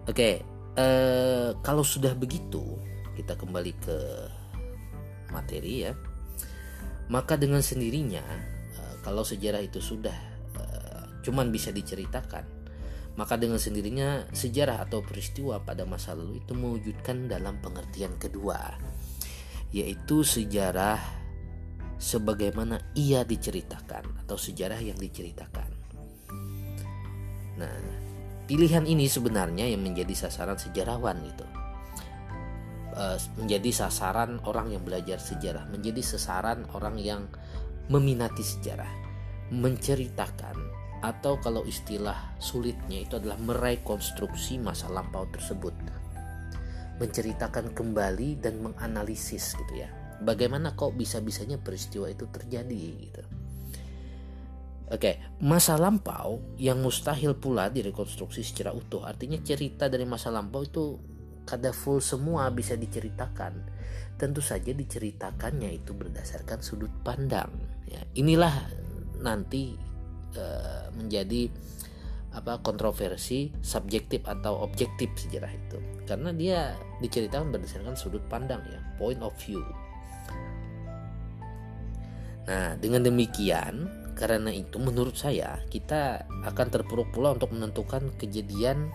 Oke 0.04 0.12
okay, 0.12 0.34
eh, 0.76 1.56
kalau 1.64 1.80
sudah 1.80 2.12
begitu 2.12 2.60
kita 3.16 3.40
kembali 3.40 3.72
ke 3.80 3.98
materi 5.32 5.88
ya. 5.88 5.92
Maka 7.08 7.40
dengan 7.40 7.64
sendirinya 7.64 8.24
eh, 8.76 8.94
kalau 9.00 9.24
sejarah 9.24 9.64
itu 9.64 9.80
sudah 9.80 10.16
eh, 10.60 11.04
cuman 11.24 11.48
bisa 11.48 11.72
diceritakan 11.72 12.66
maka 13.14 13.38
dengan 13.38 13.62
sendirinya 13.62 14.26
sejarah 14.34 14.90
atau 14.90 14.98
peristiwa 14.98 15.62
pada 15.62 15.86
masa 15.86 16.18
lalu 16.18 16.42
itu 16.42 16.50
mewujudkan 16.50 17.30
dalam 17.30 17.62
pengertian 17.62 18.18
kedua 18.18 18.74
yaitu 19.74 20.22
sejarah 20.22 21.02
sebagaimana 21.98 22.78
ia 22.94 23.26
diceritakan 23.26 24.22
atau 24.22 24.38
sejarah 24.38 24.78
yang 24.78 24.94
diceritakan 24.94 25.70
nah 27.58 27.74
pilihan 28.46 28.86
ini 28.86 29.10
sebenarnya 29.10 29.66
yang 29.66 29.82
menjadi 29.82 30.14
sasaran 30.14 30.54
sejarawan 30.54 31.18
itu 31.26 31.46
uh, 32.94 33.18
menjadi 33.38 33.84
sasaran 33.84 34.38
orang 34.46 34.72
yang 34.74 34.82
belajar 34.82 35.18
sejarah, 35.18 35.66
menjadi 35.68 36.00
sasaran 36.00 36.64
orang 36.72 36.96
yang 36.98 37.26
meminati 37.90 38.40
sejarah, 38.40 38.88
menceritakan 39.52 40.56
atau 41.04 41.36
kalau 41.36 41.60
istilah 41.68 42.32
sulitnya 42.40 43.04
itu 43.04 43.20
adalah 43.20 43.36
merekonstruksi 43.36 44.56
masa 44.56 44.88
lampau 44.88 45.28
tersebut. 45.28 45.76
Menceritakan 47.02 47.74
kembali 47.74 48.38
dan 48.38 48.62
menganalisis 48.62 49.58
gitu 49.58 49.74
ya. 49.82 49.90
Bagaimana 50.22 50.78
kok 50.78 50.94
bisa-bisanya 50.94 51.58
peristiwa 51.58 52.06
itu 52.06 52.30
terjadi 52.30 52.84
gitu. 53.02 53.22
Oke, 54.92 55.40
masa 55.40 55.80
lampau 55.80 56.44
yang 56.60 56.84
mustahil 56.84 57.34
pula 57.40 57.72
direkonstruksi 57.72 58.44
secara 58.44 58.70
utuh. 58.76 59.02
Artinya 59.02 59.40
cerita 59.40 59.88
dari 59.88 60.04
masa 60.04 60.28
lampau 60.28 60.60
itu 60.60 60.84
kada 61.48 61.72
full 61.72 62.04
semua 62.04 62.52
bisa 62.52 62.76
diceritakan. 62.76 63.64
Tentu 64.20 64.44
saja 64.44 64.70
diceritakannya 64.76 65.72
itu 65.72 65.96
berdasarkan 65.96 66.60
sudut 66.60 66.92
pandang. 67.00 67.48
Ya, 67.88 68.04
inilah 68.12 68.52
nanti 69.24 69.72
uh, 70.36 70.92
menjadi 70.92 71.48
apa 72.34 72.58
kontroversi 72.60 73.54
subjektif 73.62 74.26
atau 74.26 74.66
objektif 74.66 75.14
sejarah 75.14 75.52
itu 75.54 75.78
karena 76.04 76.30
dia 76.34 76.58
diceritakan 76.98 77.54
berdasarkan 77.54 77.94
sudut 77.94 78.22
pandang 78.26 78.60
ya 78.66 78.80
point 78.98 79.22
of 79.22 79.32
view 79.38 79.62
nah 82.44 82.76
dengan 82.76 83.06
demikian 83.06 84.04
karena 84.14 84.50
itu 84.54 84.78
menurut 84.78 85.18
saya 85.18 85.58
kita 85.70 86.26
akan 86.46 86.66
terpuruk 86.70 87.10
pula 87.10 87.34
untuk 87.34 87.50
menentukan 87.50 88.14
kejadian 88.14 88.90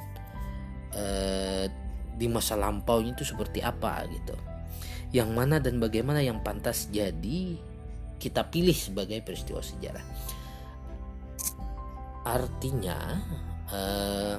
eh, 0.95 1.67
di 2.19 2.27
masa 2.27 2.59
lampau 2.59 2.99
itu 2.99 3.23
seperti 3.23 3.63
apa 3.63 4.03
gitu. 4.11 4.35
Yang 5.15 5.29
mana 5.31 5.57
dan 5.63 5.79
bagaimana 5.79 6.19
yang 6.19 6.43
pantas 6.43 6.91
jadi 6.91 7.55
kita 8.19 8.51
pilih 8.51 8.75
sebagai 8.75 9.23
peristiwa 9.23 9.63
sejarah. 9.63 10.03
Artinya 12.29 12.97
eh, 13.73 14.37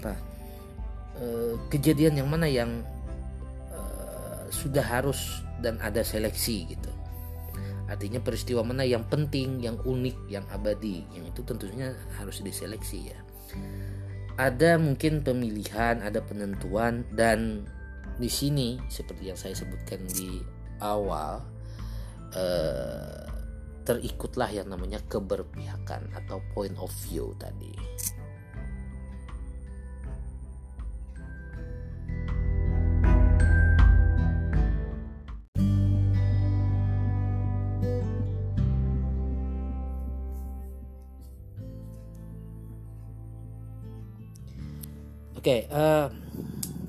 apa? 0.00 0.14
Eh, 1.20 1.54
kejadian 1.68 2.24
yang 2.24 2.28
mana 2.32 2.48
yang 2.48 2.80
sudah 4.58 4.82
harus 4.82 5.44
dan 5.62 5.78
ada 5.78 6.00
seleksi 6.02 6.66
gitu. 6.72 6.90
Artinya 7.88 8.20
peristiwa 8.20 8.60
mana 8.60 8.84
yang 8.84 9.06
penting, 9.08 9.64
yang 9.64 9.80
unik, 9.80 10.28
yang 10.28 10.44
abadi, 10.52 11.00
yang 11.16 11.24
itu 11.24 11.40
tentunya 11.40 11.96
harus 12.20 12.44
diseleksi 12.44 13.14
ya. 13.14 13.18
Ada 14.36 14.76
mungkin 14.76 15.24
pemilihan, 15.24 16.04
ada 16.04 16.20
penentuan 16.20 17.02
dan 17.16 17.64
di 18.20 18.28
sini 18.28 18.76
seperti 18.92 19.32
yang 19.32 19.38
saya 19.38 19.56
sebutkan 19.56 20.04
di 20.10 20.42
awal 20.84 21.42
eh, 22.34 23.24
terikutlah 23.88 24.52
yang 24.52 24.68
namanya 24.68 25.00
keberpihakan 25.08 26.12
atau 26.12 26.44
point 26.52 26.76
of 26.76 26.92
view 27.08 27.32
tadi. 27.40 27.72
Oke, 45.38 45.64
okay, 45.64 45.70
uh, 45.72 45.78
eh, 45.78 46.06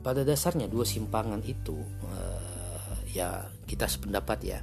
pada 0.04 0.28
dasarnya 0.28 0.68
dua 0.68 0.84
simpangan 0.84 1.40
itu 1.48 1.80
uh, 1.80 2.98
ya 3.08 3.48
kita 3.64 3.88
sependapat 3.88 4.40
ya 4.42 4.60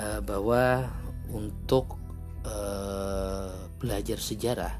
uh, 0.00 0.20
bahwa 0.24 0.88
untuk 1.30 2.00
uh, 2.48 3.68
belajar 3.76 4.16
sejarah 4.16 4.74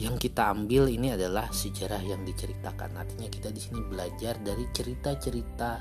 yang 0.00 0.16
kita 0.16 0.50
ambil 0.50 0.88
ini 0.88 1.14
adalah 1.14 1.52
sejarah 1.52 2.00
yang 2.02 2.24
diceritakan. 2.24 2.96
Artinya 2.96 3.28
kita 3.28 3.52
di 3.52 3.60
sini 3.60 3.82
belajar 3.84 4.40
dari 4.40 4.66
cerita-cerita 4.72 5.72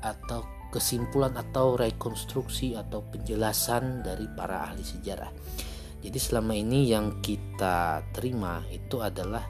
atau 0.00 0.70
kesimpulan 0.70 1.34
atau 1.34 1.74
rekonstruksi 1.74 2.78
atau 2.78 3.02
penjelasan 3.02 4.06
dari 4.06 4.30
para 4.30 4.70
ahli 4.70 4.86
sejarah. 4.86 5.32
Jadi 6.00 6.16
selama 6.16 6.54
ini 6.56 6.88
yang 6.88 7.20
kita 7.20 8.06
terima 8.14 8.64
itu 8.72 9.02
adalah 9.02 9.44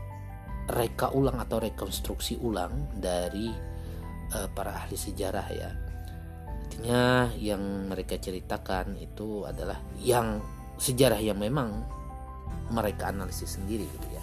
reka 0.70 1.12
ulang 1.12 1.38
atau 1.38 1.62
rekonstruksi 1.62 2.40
ulang 2.40 2.90
dari 2.96 3.53
uh, 4.33 4.49
para 4.51 4.87
ahli 4.87 4.96
sejarah 4.96 5.46
ya. 5.53 5.89
Yang 7.37 7.62
mereka 7.87 8.14
ceritakan 8.16 8.97
itu 8.97 9.45
adalah 9.45 9.79
yang 10.01 10.40
sejarah 10.81 11.21
yang 11.21 11.37
memang 11.37 11.85
mereka 12.73 13.12
analisis 13.12 13.61
sendiri 13.61 13.85
gitu 13.85 14.09
ya. 14.14 14.23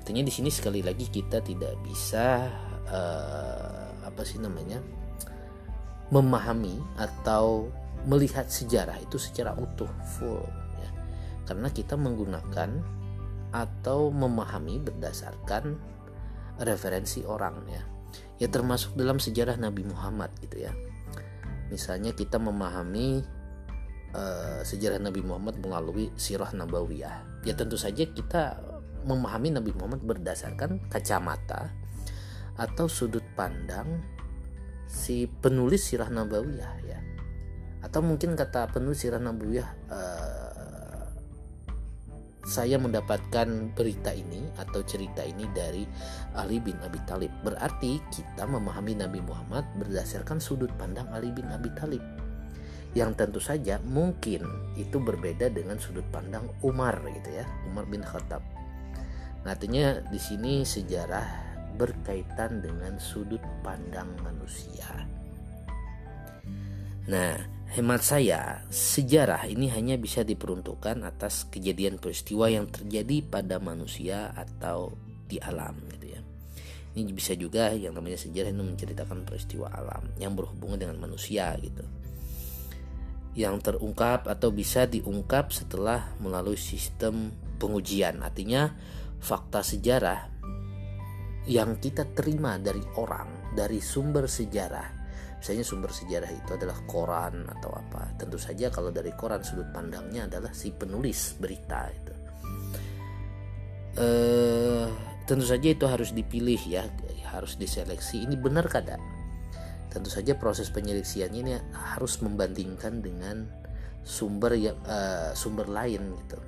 Artinya 0.00 0.22
di 0.22 0.32
sini 0.32 0.48
sekali 0.48 0.80
lagi 0.80 1.10
kita 1.10 1.42
tidak 1.42 1.76
bisa 1.82 2.48
uh, 2.88 4.06
apa 4.06 4.22
sih 4.22 4.38
namanya 4.38 4.78
memahami 6.14 6.78
atau 6.96 7.66
melihat 8.06 8.46
sejarah 8.46 8.96
itu 9.02 9.18
secara 9.18 9.52
utuh 9.58 9.90
full 10.16 10.46
ya. 10.80 10.90
Karena 11.44 11.68
kita 11.68 11.98
menggunakan 11.98 12.70
atau 13.52 14.10
memahami 14.14 14.80
berdasarkan 14.80 15.76
referensi 16.62 17.20
orang 17.26 17.56
ya 17.68 17.82
ya 18.36 18.48
termasuk 18.52 18.96
dalam 18.96 19.16
sejarah 19.16 19.56
Nabi 19.56 19.84
Muhammad 19.84 20.28
gitu 20.44 20.68
ya 20.68 20.72
misalnya 21.68 22.14
kita 22.14 22.38
memahami 22.38 23.22
uh, 24.14 24.60
sejarah 24.62 25.02
Nabi 25.02 25.20
Muhammad 25.22 25.58
melalui 25.60 26.12
sirah 26.16 26.50
nabawiyah. 26.50 27.44
Ya 27.44 27.54
tentu 27.54 27.76
saja 27.76 28.06
kita 28.06 28.58
memahami 29.06 29.54
Nabi 29.54 29.70
Muhammad 29.76 30.02
berdasarkan 30.02 30.90
kacamata 30.90 31.70
atau 32.56 32.88
sudut 32.88 33.22
pandang 33.36 34.00
si 34.88 35.28
penulis 35.28 35.84
sirah 35.84 36.08
nabawiyah 36.08 36.72
ya. 36.86 36.98
Atau 37.84 38.02
mungkin 38.02 38.34
kata 38.34 38.72
penulis 38.72 39.04
sirah 39.04 39.20
nabawiyah 39.20 39.68
uh, 39.92 40.15
saya 42.46 42.78
mendapatkan 42.78 43.74
berita 43.74 44.14
ini 44.14 44.46
atau 44.54 44.78
cerita 44.86 45.26
ini 45.26 45.50
dari 45.50 45.82
Ali 46.38 46.62
bin 46.62 46.78
Abi 46.78 47.02
Thalib. 47.02 47.34
Berarti 47.42 47.98
kita 48.14 48.46
memahami 48.46 48.94
Nabi 48.94 49.18
Muhammad 49.18 49.66
berdasarkan 49.74 50.38
sudut 50.38 50.70
pandang 50.78 51.10
Ali 51.10 51.34
bin 51.34 51.50
Abi 51.50 51.74
Thalib. 51.74 52.00
Yang 52.94 53.10
tentu 53.18 53.42
saja 53.42 53.82
mungkin 53.82 54.46
itu 54.78 54.96
berbeda 55.02 55.50
dengan 55.50 55.76
sudut 55.82 56.06
pandang 56.14 56.46
Umar 56.62 57.02
gitu 57.10 57.34
ya, 57.34 57.44
Umar 57.66 57.84
bin 57.90 58.00
Khattab. 58.00 58.40
Nah, 59.42 59.50
artinya 59.50 59.98
di 60.06 60.16
sini 60.22 60.62
sejarah 60.62 61.26
berkaitan 61.76 62.62
dengan 62.62 62.96
sudut 62.96 63.42
pandang 63.60 64.08
manusia. 64.22 65.04
Nah, 67.10 67.55
Hemat 67.66 67.98
saya, 68.06 68.62
sejarah 68.70 69.42
ini 69.50 69.66
hanya 69.74 69.98
bisa 69.98 70.22
diperuntukkan 70.22 71.02
atas 71.02 71.50
kejadian 71.50 71.98
peristiwa 71.98 72.46
yang 72.46 72.70
terjadi 72.70 73.26
pada 73.26 73.58
manusia 73.58 74.30
atau 74.38 74.94
di 75.26 75.42
alam 75.42 75.74
gitu 75.90 76.14
ya. 76.14 76.22
Ini 76.96 77.10
bisa 77.10 77.34
juga 77.34 77.74
yang 77.74 77.92
namanya 77.98 78.22
sejarah 78.22 78.54
itu 78.54 78.62
menceritakan 78.62 79.26
peristiwa 79.26 79.66
alam 79.74 80.06
yang 80.16 80.38
berhubungan 80.38 80.78
dengan 80.78 80.96
manusia 81.02 81.52
gitu. 81.58 81.82
Yang 83.36 83.68
terungkap 83.68 84.30
atau 84.30 84.54
bisa 84.54 84.86
diungkap 84.86 85.50
setelah 85.50 86.14
melalui 86.22 86.56
sistem 86.56 87.34
pengujian. 87.58 88.22
Artinya 88.22 88.72
fakta 89.20 89.60
sejarah 89.60 90.32
yang 91.50 91.76
kita 91.82 92.08
terima 92.14 92.56
dari 92.56 92.80
orang, 92.96 93.52
dari 93.52 93.84
sumber 93.84 94.24
sejarah 94.24 94.95
misalnya 95.46 95.62
sumber 95.62 95.94
sejarah 95.94 96.26
itu 96.26 96.50
adalah 96.58 96.74
koran 96.90 97.46
atau 97.46 97.70
apa. 97.70 98.18
Tentu 98.18 98.34
saja 98.34 98.66
kalau 98.66 98.90
dari 98.90 99.14
koran 99.14 99.46
sudut 99.46 99.70
pandangnya 99.70 100.26
adalah 100.26 100.50
si 100.50 100.74
penulis 100.74 101.38
berita 101.38 101.86
itu. 101.86 102.14
Eh, 103.94 104.90
tentu 105.22 105.46
saja 105.46 105.70
itu 105.70 105.86
harus 105.86 106.10
dipilih 106.10 106.58
ya 106.66 106.82
harus 107.30 107.54
diseleksi. 107.54 108.26
Ini 108.26 108.34
benar 108.34 108.66
kada 108.66 108.98
tentu 109.94 110.10
saja 110.10 110.34
proses 110.34 110.66
penyeleksiannya 110.74 111.40
ini 111.46 111.52
harus 111.94 112.18
membandingkan 112.26 113.00
dengan 113.00 113.46
sumber 114.02 114.58
yang 114.58 114.74
uh, 114.82 115.30
sumber 115.30 115.70
lain 115.70 116.10
gitu. 116.26 116.42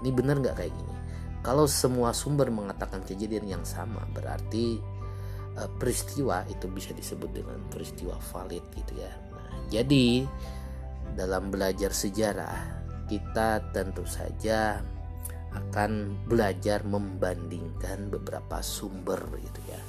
Ini 0.00 0.14
benar 0.14 0.38
nggak 0.38 0.56
kayak 0.62 0.70
gini? 0.70 0.94
Kalau 1.42 1.66
semua 1.66 2.14
sumber 2.14 2.54
mengatakan 2.54 3.02
kejadian 3.02 3.58
yang 3.58 3.64
sama 3.66 4.06
berarti 4.14 4.78
uh, 5.58 5.70
peristiwa 5.78 6.42
itu 6.50 6.66
bisa 6.70 6.90
disebut 6.94 7.30
dengan 7.30 7.58
peristiwa 7.70 8.18
valid 8.32 8.64
gitu 8.74 8.92
ya. 8.98 9.12
Nah, 9.30 9.48
jadi 9.70 10.26
dalam 11.14 11.50
belajar 11.50 11.94
sejarah 11.94 12.82
kita 13.06 13.70
tentu 13.70 14.02
saja 14.08 14.80
akan 15.54 16.18
belajar 16.26 16.82
membandingkan 16.82 18.10
beberapa 18.10 18.58
sumber 18.64 19.22
gitu 19.38 19.60
ya. 19.70 19.80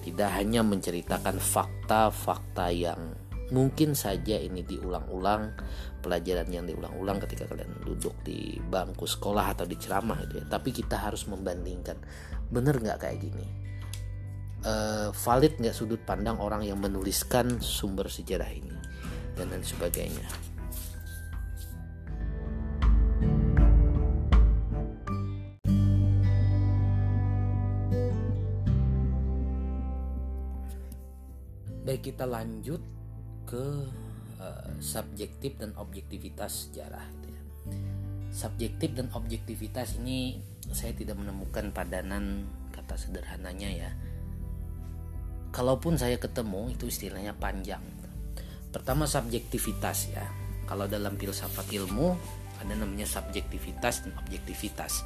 Tidak 0.00 0.30
hanya 0.32 0.64
menceritakan 0.64 1.36
fakta-fakta 1.36 2.72
yang 2.72 3.12
mungkin 3.50 3.98
saja 3.98 4.38
ini 4.38 4.62
diulang-ulang 4.62 5.50
pelajaran 6.00 6.48
yang 6.48 6.64
diulang-ulang 6.64 7.18
ketika 7.26 7.50
kalian 7.50 7.74
duduk 7.82 8.14
di 8.22 8.56
bangku 8.70 9.04
sekolah 9.04 9.58
atau 9.58 9.66
di 9.66 9.76
ceramah 9.76 10.22
gitu 10.24 10.40
ya. 10.40 10.46
Tapi 10.46 10.70
kita 10.70 11.10
harus 11.10 11.26
membandingkan 11.26 11.98
bener 12.48 12.78
nggak 12.78 13.02
kayak 13.02 13.18
gini 13.18 13.69
uh, 14.64 15.08
valid 15.14 15.56
nggak 15.60 15.76
sudut 15.76 16.00
pandang 16.04 16.36
orang 16.40 16.64
yang 16.64 16.80
menuliskan 16.80 17.60
sumber 17.60 18.08
sejarah 18.08 18.50
ini 18.50 18.74
dan 19.36 19.48
lain 19.48 19.64
sebagainya. 19.64 20.26
Baik 31.80 32.14
kita 32.14 32.22
lanjut 32.22 32.78
ke 33.48 33.66
uh, 34.38 34.70
subjektif 34.78 35.58
dan 35.58 35.74
objektivitas 35.74 36.70
sejarah. 36.70 37.02
Gitu 37.02 37.28
ya. 37.34 37.42
Subjektif 38.30 38.94
dan 38.94 39.10
objektivitas 39.10 39.98
ini 39.98 40.38
saya 40.70 40.94
tidak 40.94 41.18
menemukan 41.18 41.74
padanan 41.74 42.46
kata 42.70 42.94
sederhananya 42.94 43.70
ya. 43.74 43.90
Kalaupun 45.50 45.98
saya 45.98 46.16
ketemu 46.16 46.70
itu 46.70 46.86
istilahnya 46.86 47.34
panjang. 47.34 47.82
Pertama 48.70 49.06
subjektivitas 49.10 50.14
ya. 50.14 50.26
Kalau 50.66 50.86
dalam 50.86 51.18
filsafat 51.18 51.66
ilmu 51.74 52.14
ada 52.62 52.74
namanya 52.76 53.08
subjektivitas 53.08 54.06
dan 54.06 54.14
objektivitas. 54.22 55.02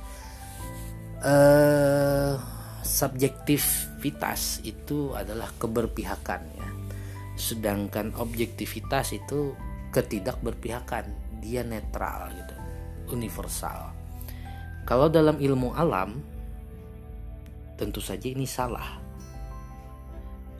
Uh, 1.24 2.36
subjektivitas 2.84 4.60
itu 4.66 5.16
adalah 5.16 5.48
keberpihakan 5.56 6.42
ya. 6.60 6.68
Sedangkan 7.34 8.12
objektivitas 8.20 9.16
itu 9.16 9.56
ketidakberpihakan, 9.94 11.38
dia 11.40 11.64
netral 11.64 12.28
gitu, 12.34 12.56
universal. 13.14 13.94
Kalau 14.84 15.08
dalam 15.08 15.40
ilmu 15.40 15.72
alam 15.72 16.20
tentu 17.80 18.04
saja 18.04 18.28
ini 18.28 18.44
salah. 18.44 19.03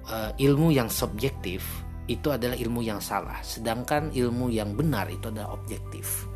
Uh, 0.05 0.31
ilmu 0.37 0.69
yang 0.69 0.93
subjektif 0.93 1.64
itu 2.05 2.29
adalah 2.29 2.53
ilmu 2.53 2.85
yang 2.85 3.01
salah, 3.01 3.40
sedangkan 3.40 4.12
ilmu 4.12 4.53
yang 4.53 4.77
benar 4.77 5.09
itu 5.09 5.33
adalah 5.33 5.57
objektif. 5.57 6.29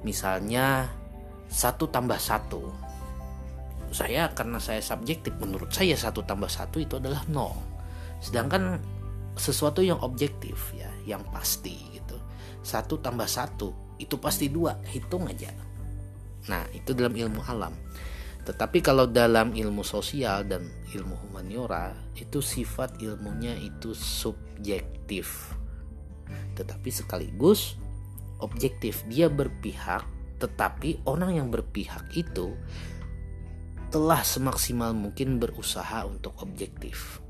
Misalnya 0.00 0.88
satu 1.52 1.92
tambah 1.92 2.16
satu, 2.16 2.72
saya 3.92 4.32
karena 4.32 4.56
saya 4.56 4.80
subjektif, 4.80 5.36
menurut 5.36 5.68
saya 5.68 5.92
satu 5.92 6.24
tambah 6.24 6.48
satu 6.48 6.80
itu 6.80 6.96
adalah 6.96 7.20
nol. 7.28 7.52
Sedangkan 8.24 8.80
sesuatu 9.36 9.84
yang 9.84 10.00
objektif 10.00 10.72
ya, 10.72 10.88
yang 11.04 11.20
pasti 11.28 11.76
gitu, 11.92 12.16
satu 12.64 12.96
tambah 13.04 13.28
satu 13.28 14.00
itu 14.00 14.16
pasti 14.16 14.48
dua, 14.48 14.80
hitung 14.88 15.28
aja 15.28 15.52
Nah, 16.50 16.66
itu 16.74 16.90
dalam 16.90 17.14
ilmu 17.14 17.38
alam. 17.46 17.70
Tetapi 18.42 18.82
kalau 18.82 19.06
dalam 19.06 19.54
ilmu 19.54 19.86
sosial 19.86 20.42
dan 20.42 20.66
ilmu 20.90 21.14
humaniora 21.14 21.94
itu 22.18 22.42
sifat 22.42 22.98
ilmunya 22.98 23.54
itu 23.54 23.94
subjektif. 23.94 25.54
Tetapi 26.58 26.90
sekaligus 26.90 27.78
objektif. 28.42 29.06
Dia 29.06 29.30
berpihak, 29.30 30.02
tetapi 30.42 31.06
orang 31.06 31.38
yang 31.38 31.48
berpihak 31.54 32.10
itu 32.18 32.58
telah 33.94 34.26
semaksimal 34.26 34.90
mungkin 34.90 35.38
berusaha 35.38 36.02
untuk 36.08 36.34
objektif. 36.42 37.22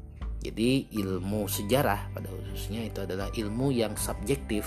Jadi 0.43 0.91
ilmu 0.99 1.47
sejarah 1.47 2.11
pada 2.17 2.27
khususnya 2.27 2.89
itu 2.89 3.05
adalah 3.05 3.31
ilmu 3.31 3.71
yang 3.71 3.95
subjektif 3.95 4.67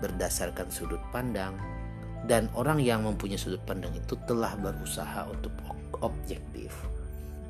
berdasarkan 0.00 0.72
sudut 0.72 1.00
pandang, 1.12 1.56
dan 2.24 2.48
orang 2.56 2.80
yang 2.80 3.04
mempunyai 3.04 3.36
sudut 3.36 3.60
pandang 3.68 3.92
itu 3.92 4.16
telah 4.24 4.56
berusaha 4.56 5.28
untuk 5.28 5.52
objektif. 6.00 6.72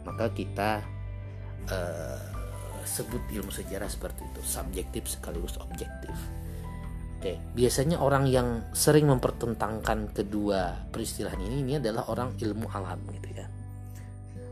Maka 0.02 0.28
kita 0.34 0.82
uh, 1.70 2.20
sebut 2.84 3.22
ilmu 3.32 3.48
sejarah 3.48 3.88
seperti 3.88 4.26
itu. 4.28 4.40
Subjektif 4.44 5.08
sekaligus 5.08 5.56
objektif. 5.62 6.14
Oke 7.24 7.40
biasanya 7.56 8.04
orang 8.04 8.28
yang 8.28 8.68
sering 8.76 9.08
mempertentangkan 9.08 10.12
kedua 10.12 10.84
peristilahan 10.92 11.40
ini 11.40 11.64
ini 11.64 11.72
adalah 11.80 12.12
orang 12.12 12.36
ilmu 12.36 12.68
alam 12.68 13.00
gitu 13.16 13.30
ya. 13.32 13.48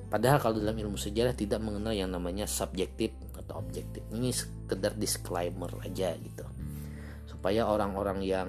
Padahal 0.09 0.41
kalau 0.41 0.61
dalam 0.61 0.77
ilmu 0.77 0.97
sejarah 0.97 1.33
tidak 1.33 1.61
mengenal 1.61 1.93
yang 1.93 2.13
namanya 2.13 2.45
subjektif 2.45 3.13
atau 3.33 3.61
objektif. 3.61 4.05
Ini 4.13 4.29
sekedar 4.33 4.93
disclaimer 4.97 5.73
aja 5.81 6.13
gitu. 6.17 6.45
Supaya 7.29 7.65
orang-orang 7.65 8.21
yang 8.21 8.49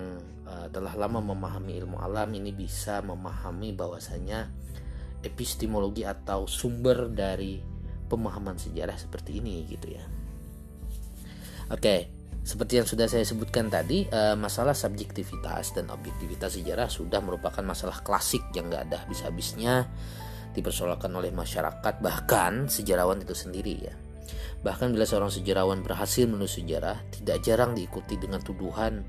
uh, 0.54 0.68
telah 0.70 0.94
lama 0.94 1.34
memahami 1.34 1.82
ilmu 1.82 1.98
alam 1.98 2.30
ini 2.38 2.54
bisa 2.54 3.02
memahami 3.02 3.74
bahwasanya 3.74 4.54
epistemologi 5.26 6.06
atau 6.06 6.46
sumber 6.46 7.10
dari 7.10 7.58
pemahaman 8.06 8.62
sejarah 8.62 8.94
seperti 8.94 9.42
ini 9.42 9.66
gitu 9.66 9.98
ya. 9.98 10.06
Oke, 11.74 12.12
seperti 12.44 12.78
yang 12.78 12.88
sudah 12.88 13.08
saya 13.10 13.26
sebutkan 13.26 13.72
tadi, 13.72 14.06
uh, 14.12 14.38
masalah 14.38 14.78
subjektivitas 14.78 15.74
dan 15.74 15.89
objektivitas 15.89 16.60
sejarah 16.60 16.92
sudah 16.92 17.24
merupakan 17.24 17.63
masalah 17.66 18.04
klasik 18.04 18.44
yang 18.54 18.70
gak 18.70 18.92
ada 18.92 19.08
habis-habisnya 19.08 19.89
dipersoalkan 20.54 21.10
oleh 21.18 21.34
masyarakat 21.34 21.98
bahkan 22.04 22.70
sejarawan 22.70 23.26
itu 23.26 23.34
sendiri 23.34 23.89
ya. 23.89 23.96
Bahkan 24.63 24.96
bila 24.96 25.04
seorang 25.04 25.34
sejarawan 25.34 25.84
berhasil 25.84 26.24
menulis 26.24 26.56
sejarah, 26.56 27.00
tidak 27.12 27.44
jarang 27.44 27.76
diikuti 27.76 28.16
dengan 28.16 28.39
tuduhan, 28.39 29.04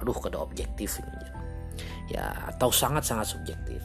aduh 0.00 0.16
kada 0.16 0.40
objektif. 0.40 0.98
Ya, 2.10 2.34
atau 2.50 2.74
sangat-sangat 2.74 3.38
subjektif. 3.38 3.78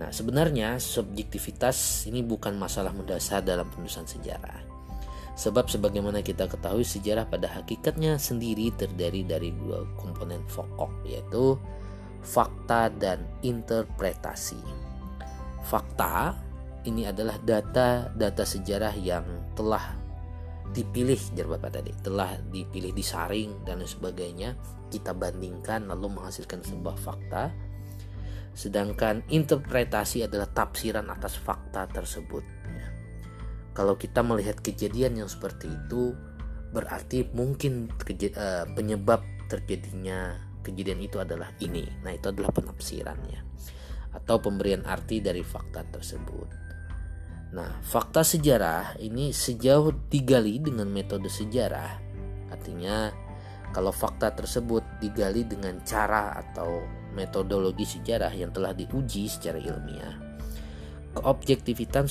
Nah, 0.00 0.08
sebenarnya 0.12 0.80
subjektivitas 0.80 2.08
ini 2.08 2.24
bukan 2.24 2.56
masalah 2.56 2.92
mendasar 2.92 3.44
dalam 3.44 3.68
penulisan 3.68 4.04
sejarah. 4.04 4.64
Sebab 5.36 5.72
sebagaimana 5.72 6.20
kita 6.20 6.48
ketahui 6.48 6.84
sejarah 6.84 7.24
pada 7.24 7.48
hakikatnya 7.48 8.20
sendiri 8.20 8.72
terdiri 8.76 9.24
dari 9.24 9.52
dua 9.56 9.88
komponen 9.96 10.44
pokok 10.52 11.08
yaitu 11.08 11.56
fakta 12.20 12.92
dan 12.92 13.24
interpretasi. 13.40 14.60
Fakta 15.64 16.36
ini 16.88 17.08
adalah 17.08 17.36
data-data 17.40 18.44
sejarah 18.44 18.92
yang 18.96 19.24
telah 19.56 19.96
dipilih 20.70 21.18
jar 21.34 21.50
bapak 21.50 21.82
tadi 21.82 21.92
telah 21.98 22.38
dipilih 22.46 22.94
disaring 22.94 23.66
dan 23.66 23.82
sebagainya 23.82 24.54
kita 24.90 25.14
bandingkan 25.14 25.86
lalu 25.86 26.18
menghasilkan 26.18 26.60
sebuah 26.66 26.98
fakta. 26.98 27.54
Sedangkan 28.52 29.22
interpretasi 29.30 30.26
adalah 30.26 30.50
tafsiran 30.50 31.06
atas 31.08 31.38
fakta 31.38 31.86
tersebut. 31.86 32.42
Kalau 33.70 33.94
kita 33.94 34.20
melihat 34.26 34.58
kejadian 34.58 35.22
yang 35.22 35.30
seperti 35.30 35.70
itu 35.70 36.12
berarti 36.74 37.30
mungkin 37.30 37.88
uh, 37.88 38.66
penyebab 38.74 39.22
terjadinya 39.46 40.34
kejadian 40.66 41.00
itu 41.06 41.22
adalah 41.22 41.54
ini. 41.62 41.86
Nah 42.02 42.10
itu 42.10 42.28
adalah 42.28 42.50
penafsirannya 42.50 43.40
atau 44.10 44.42
pemberian 44.42 44.82
arti 44.82 45.22
dari 45.22 45.46
fakta 45.46 45.86
tersebut. 45.86 46.48
Nah, 47.50 47.82
fakta 47.82 48.22
sejarah 48.22 48.98
ini 49.02 49.34
sejauh 49.34 49.90
digali 50.06 50.62
dengan 50.62 50.86
metode 50.86 51.26
sejarah, 51.26 51.98
artinya 52.46 53.10
kalau 53.70 53.94
fakta 53.94 54.34
tersebut 54.34 54.82
digali 54.98 55.46
dengan 55.46 55.78
cara 55.86 56.34
atau 56.38 56.82
metodologi 57.14 57.86
sejarah 57.86 58.34
yang 58.34 58.50
telah 58.50 58.74
diuji 58.74 59.30
secara 59.30 59.58
ilmiah, 59.58 60.14
keobjektivitasan 61.14 62.10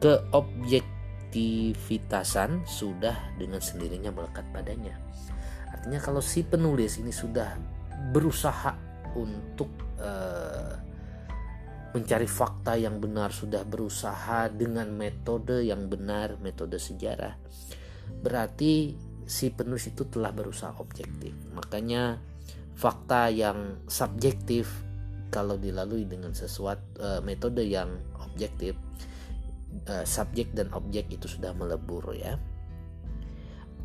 keobjektivitasan 0.00 2.64
sudah 2.64 3.36
dengan 3.36 3.60
sendirinya 3.60 4.08
melekat 4.10 4.48
padanya. 4.48 4.96
Artinya 5.70 6.02
kalau 6.02 6.24
si 6.24 6.42
penulis 6.42 6.98
ini 6.98 7.12
sudah 7.12 7.54
berusaha 8.10 8.74
untuk 9.14 9.68
uh, 10.00 10.80
mencari 11.90 12.26
fakta 12.26 12.78
yang 12.78 13.02
benar, 13.02 13.34
sudah 13.34 13.66
berusaha 13.66 14.46
dengan 14.48 14.94
metode 14.94 15.66
yang 15.66 15.90
benar, 15.90 16.38
metode 16.38 16.78
sejarah, 16.78 17.34
berarti 18.22 18.94
si 19.30 19.54
penulis 19.54 19.86
itu 19.86 20.10
telah 20.10 20.34
berusaha 20.34 20.74
objektif. 20.82 21.30
Makanya 21.54 22.18
fakta 22.74 23.30
yang 23.30 23.78
subjektif 23.86 24.66
kalau 25.30 25.54
dilalui 25.54 26.02
dengan 26.10 26.34
sesuatu 26.34 26.82
uh, 26.98 27.22
metode 27.22 27.62
yang 27.62 27.94
objektif, 28.18 28.74
uh, 29.86 30.02
subjek 30.02 30.50
dan 30.50 30.74
objek 30.74 31.06
itu 31.14 31.30
sudah 31.30 31.54
melebur 31.54 32.10
ya. 32.18 32.34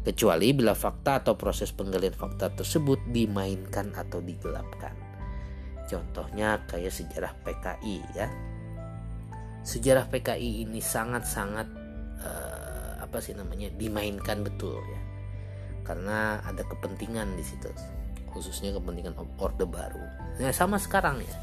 Kecuali 0.02 0.50
bila 0.58 0.74
fakta 0.74 1.22
atau 1.22 1.38
proses 1.38 1.70
penggalian 1.70 2.18
fakta 2.18 2.50
tersebut 2.50 2.98
dimainkan 3.14 3.94
atau 3.94 4.26
digelapkan. 4.26 4.98
Contohnya 5.86 6.66
kayak 6.66 6.90
sejarah 6.90 7.34
PKI 7.46 7.98
ya. 8.18 8.28
Sejarah 9.62 10.10
PKI 10.10 10.66
ini 10.66 10.82
sangat-sangat 10.82 11.70
uh, 12.22 13.02
apa 13.02 13.18
sih 13.22 13.38
namanya 13.38 13.70
dimainkan 13.78 14.42
betul 14.42 14.82
ya. 14.82 15.05
Karena 15.86 16.42
ada 16.42 16.66
kepentingan 16.66 17.38
di 17.38 17.46
situ, 17.46 17.70
khususnya 18.34 18.74
kepentingan 18.74 19.14
Orde 19.38 19.70
Baru. 19.70 20.02
Nah, 20.42 20.52
sama 20.52 20.82
sekarang 20.82 21.22
ya. 21.22 21.36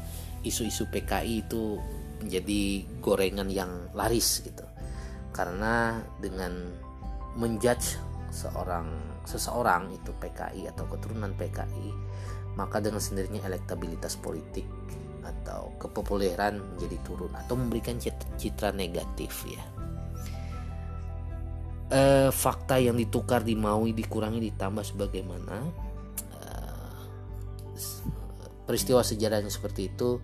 Isu-isu 0.43 0.91
PKI 0.91 1.47
itu 1.47 1.79
menjadi 2.19 2.83
gorengan 2.99 3.47
yang 3.47 3.71
laris 3.95 4.43
gitu. 4.43 4.67
Karena 5.31 6.03
dengan 6.19 6.51
menjudge 7.39 7.97
seorang 8.29 9.13
seseorang 9.23 9.93
itu 9.95 10.11
PKI 10.19 10.67
atau 10.73 10.83
keturunan 10.89 11.31
PKI 11.37 11.89
maka 12.53 12.77
dengan 12.77 13.01
sendirinya 13.01 13.41
elektabilitas 13.49 14.17
politik 14.17 14.65
atau 15.23 15.73
kepopuleran 15.79 16.59
menjadi 16.75 16.97
turun 17.07 17.31
atau 17.33 17.55
memberikan 17.55 17.97
citra, 18.37 18.75
negatif 18.75 19.47
ya 19.47 19.63
e, 21.93 22.01
fakta 22.33 22.81
yang 22.81 22.97
ditukar 22.97 23.45
dimaui 23.45 23.93
dikurangi 23.93 24.41
ditambah 24.49 24.81
sebagaimana 24.81 25.57
e, 26.17 26.49
peristiwa 28.65 29.05
yang 29.05 29.53
seperti 29.53 29.93
itu 29.93 30.17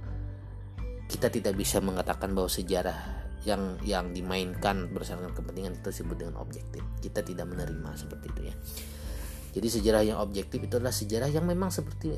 kita 1.10 1.29
tidak 1.29 1.53
bisa 1.53 1.77
mengatakan 1.82 2.34
bahwa 2.34 2.49
sejarah 2.49 3.19
yang 3.47 3.79
yang 3.88 4.12
dimainkan 4.12 4.91
berdasarkan 4.91 5.32
kepentingan 5.32 5.79
itu 5.79 5.89
disebut 5.89 6.15
dengan 6.19 6.36
objektif. 6.38 6.84
Kita 6.99 7.23
tidak 7.23 7.47
menerima 7.47 7.89
seperti 7.95 8.25
itu 8.29 8.41
ya. 8.51 8.55
Jadi 9.49 9.67
sejarah 9.67 10.03
yang 10.05 10.19
objektif 10.21 10.62
itu 10.62 10.77
adalah 10.77 10.93
sejarah 10.93 11.29
yang 11.34 11.49
memang 11.49 11.73
seperti 11.73 12.13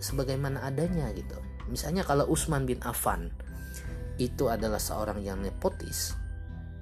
sebagaimana 0.00 0.64
adanya 0.64 1.12
gitu. 1.12 1.36
Misalnya 1.68 2.06
kalau 2.08 2.24
Utsman 2.32 2.64
bin 2.64 2.80
Affan 2.80 3.28
itu 4.16 4.48
adalah 4.48 4.80
seorang 4.80 5.20
yang 5.20 5.44
nepotis, 5.44 6.16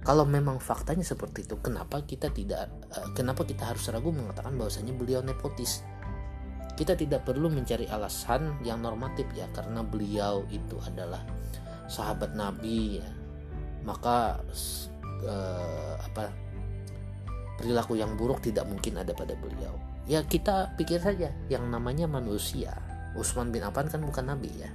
kalau 0.08 0.24
memang 0.24 0.56
faktanya 0.56 1.04
seperti 1.04 1.44
itu, 1.44 1.60
kenapa 1.60 2.00
kita 2.00 2.32
tidak 2.32 2.72
uh, 2.96 3.12
kenapa 3.12 3.44
kita 3.44 3.68
harus 3.68 3.92
ragu 3.92 4.08
mengatakan 4.08 4.56
bahwasanya 4.56 4.96
beliau 4.96 5.20
nepotis? 5.20 5.84
Kita 6.72 6.96
tidak 6.96 7.28
perlu 7.28 7.52
mencari 7.52 7.84
alasan 7.92 8.56
yang 8.64 8.80
normatif 8.80 9.28
ya 9.36 9.44
karena 9.52 9.84
beliau 9.84 10.48
itu 10.48 10.80
adalah 10.80 11.20
sahabat 11.92 12.32
Nabi 12.32 13.04
ya 13.04 13.08
maka 13.84 14.40
uh, 15.24 15.94
apa 16.00 16.32
perilaku 17.58 17.98
yang 17.98 18.14
buruk 18.14 18.44
tidak 18.44 18.68
mungkin 18.68 19.00
ada 19.00 19.12
pada 19.12 19.36
beliau. 19.36 19.74
Ya 20.08 20.24
kita 20.24 20.72
pikir 20.76 21.04
saja 21.04 21.32
yang 21.52 21.68
namanya 21.68 22.08
manusia. 22.08 22.72
Utsman 23.12 23.52
bin 23.52 23.64
Affan 23.64 23.92
kan 23.92 24.00
bukan 24.04 24.24
nabi 24.30 24.48
ya. 24.56 24.70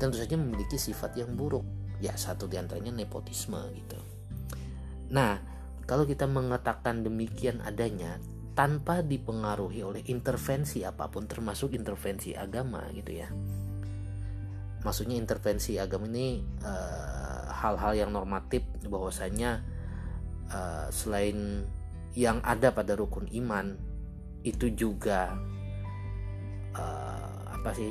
Tentu 0.00 0.18
saja 0.18 0.34
memiliki 0.34 0.74
sifat 0.74 1.14
yang 1.14 1.38
buruk. 1.38 1.62
Ya 2.02 2.16
satu 2.18 2.50
di 2.50 2.58
antaranya 2.58 2.90
nepotisme 2.90 3.58
gitu. 3.78 4.00
Nah 5.10 5.40
kalau 5.84 6.08
kita 6.08 6.24
mengatakan 6.24 7.04
demikian 7.04 7.60
adanya 7.60 8.16
tanpa 8.54 9.02
dipengaruhi 9.02 9.82
oleh 9.82 10.02
intervensi 10.06 10.86
apa 10.86 11.10
pun 11.10 11.26
termasuk 11.26 11.74
intervensi 11.74 12.32
agama 12.32 12.86
gitu 12.94 13.12
ya. 13.12 13.28
Maksudnya 14.84 15.16
intervensi 15.18 15.80
agama 15.80 16.06
ini 16.08 16.44
uh, 16.62 17.50
hal-hal 17.50 17.92
yang 17.96 18.10
normatif 18.12 18.62
bahwasanya 18.86 19.64
uh, 20.52 20.86
selain 20.92 21.66
yang 22.14 22.38
ada 22.46 22.70
pada 22.70 22.94
rukun 22.94 23.26
iman 23.42 23.74
itu 24.46 24.70
juga 24.70 25.34
uh, 26.76 27.36
apa 27.58 27.70
sih 27.74 27.90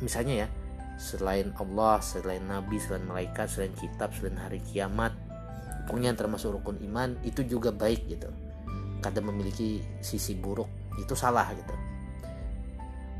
misalnya 0.00 0.46
ya 0.46 0.48
selain 0.96 1.50
Allah 1.58 1.98
selain 2.00 2.46
Nabi 2.46 2.78
selain 2.78 3.04
malaikat 3.04 3.50
selain 3.50 3.74
kitab 3.74 4.14
selain 4.14 4.38
hari 4.38 4.62
kiamat 4.62 5.12
pokoknya 5.92 6.16
termasuk 6.16 6.56
rukun 6.56 6.80
iman 6.88 7.20
itu 7.20 7.44
juga 7.44 7.68
baik 7.68 8.08
gitu. 8.08 8.32
Kadang 9.04 9.28
memiliki 9.28 9.84
sisi 10.00 10.32
buruk 10.32 10.96
itu 10.96 11.12
salah 11.12 11.52
gitu. 11.52 11.76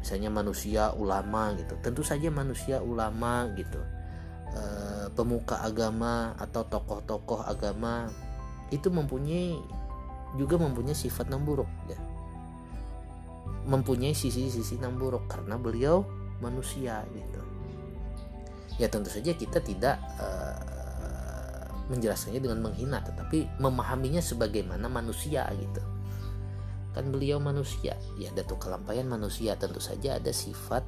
Misalnya 0.00 0.32
manusia 0.32 0.88
ulama 0.96 1.52
gitu. 1.60 1.76
Tentu 1.84 2.00
saja 2.00 2.32
manusia 2.32 2.80
ulama 2.80 3.44
gitu. 3.60 3.76
Eh, 4.56 5.06
pemuka 5.12 5.60
agama 5.60 6.32
atau 6.40 6.64
tokoh-tokoh 6.64 7.44
agama 7.44 8.08
itu 8.72 8.88
mempunyai 8.88 9.60
juga 10.40 10.56
mempunyai 10.56 10.96
sifat 10.96 11.28
yang 11.28 11.44
buruk 11.44 11.68
ya. 11.92 12.00
Mempunyai 13.68 14.16
sisi-sisi 14.16 14.80
yang 14.80 14.96
buruk 14.96 15.28
karena 15.28 15.60
beliau 15.60 16.08
manusia 16.40 17.04
gitu. 17.12 17.40
Ya 18.80 18.88
tentu 18.88 19.12
saja 19.12 19.36
kita 19.36 19.60
tidak 19.60 20.00
uh, 20.16 20.81
menjelaskannya 21.90 22.40
dengan 22.42 22.60
menghina 22.62 23.02
tetapi 23.02 23.58
memahaminya 23.58 24.22
sebagaimana 24.22 24.86
manusia 24.86 25.46
gitu. 25.56 25.82
Kan 26.92 27.08
beliau 27.08 27.40
manusia. 27.40 27.96
Ya 28.20 28.28
datuk 28.36 28.68
kelampaian 28.68 29.08
manusia. 29.08 29.56
Tentu 29.56 29.80
saja 29.80 30.20
ada 30.20 30.28
sifat 30.28 30.84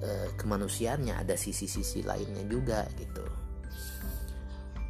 e, 0.00 0.10
kemanusiaannya. 0.40 1.20
Ada 1.20 1.36
sisi-sisi 1.36 2.00
lainnya 2.00 2.48
juga 2.48 2.88
gitu. 2.96 3.24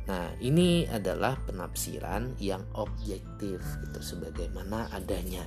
Nah 0.06 0.30
ini 0.38 0.86
adalah 0.86 1.34
penafsiran 1.42 2.38
yang 2.38 2.62
objektif 2.78 3.58
gitu 3.82 3.98
sebagaimana 3.98 4.86
adanya. 4.94 5.42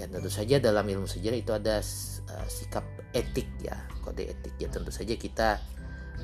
Ya 0.00 0.08
tentu 0.08 0.32
saja 0.32 0.56
dalam 0.56 0.88
ilmu 0.88 1.04
sejarah 1.04 1.36
itu 1.36 1.52
ada 1.52 1.84
uh, 2.32 2.46
sikap 2.48 2.88
etik 3.12 3.52
ya 3.60 3.76
kode 4.00 4.32
etik. 4.32 4.56
Ya 4.56 4.72
tentu 4.72 4.88
saja 4.88 5.12
kita 5.12 5.60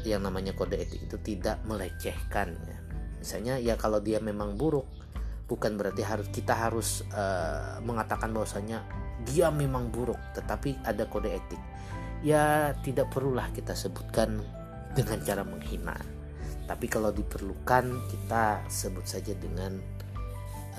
yang 0.04 0.26
namanya 0.26 0.52
kode 0.52 0.76
etik 0.76 1.08
itu 1.08 1.16
tidak 1.22 1.62
melecehkan 1.64 2.52
ya. 2.66 2.78
Misalnya 3.22 3.54
ya 3.56 3.74
kalau 3.80 4.02
dia 4.02 4.20
memang 4.20 4.58
buruk 4.58 4.86
bukan 5.46 5.78
berarti 5.78 6.02
harus 6.02 6.28
kita 6.34 6.54
harus 6.54 7.06
uh, 7.14 7.78
mengatakan 7.80 8.34
bahwasanya 8.34 8.82
dia 9.22 9.48
memang 9.48 9.88
buruk 9.88 10.18
tetapi 10.34 10.76
ada 10.84 11.06
kode 11.06 11.32
etik. 11.32 11.62
Ya 12.20 12.74
tidak 12.82 13.14
perlulah 13.14 13.48
kita 13.54 13.72
sebutkan 13.72 14.42
dengan 14.92 15.18
cara 15.22 15.46
menghina. 15.46 15.96
Tapi 16.66 16.90
kalau 16.90 17.14
diperlukan 17.14 18.10
kita 18.10 18.66
sebut 18.66 19.06
saja 19.06 19.32
dengan 19.38 19.78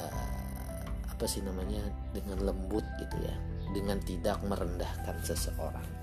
uh, 0.03 0.83
apa 1.07 1.23
sih 1.23 1.39
namanya 1.39 1.79
dengan 2.11 2.43
lembut 2.43 2.83
gitu 2.99 3.17
ya. 3.23 3.35
Dengan 3.71 3.99
tidak 4.03 4.39
merendahkan 4.47 5.19
seseorang 5.23 5.96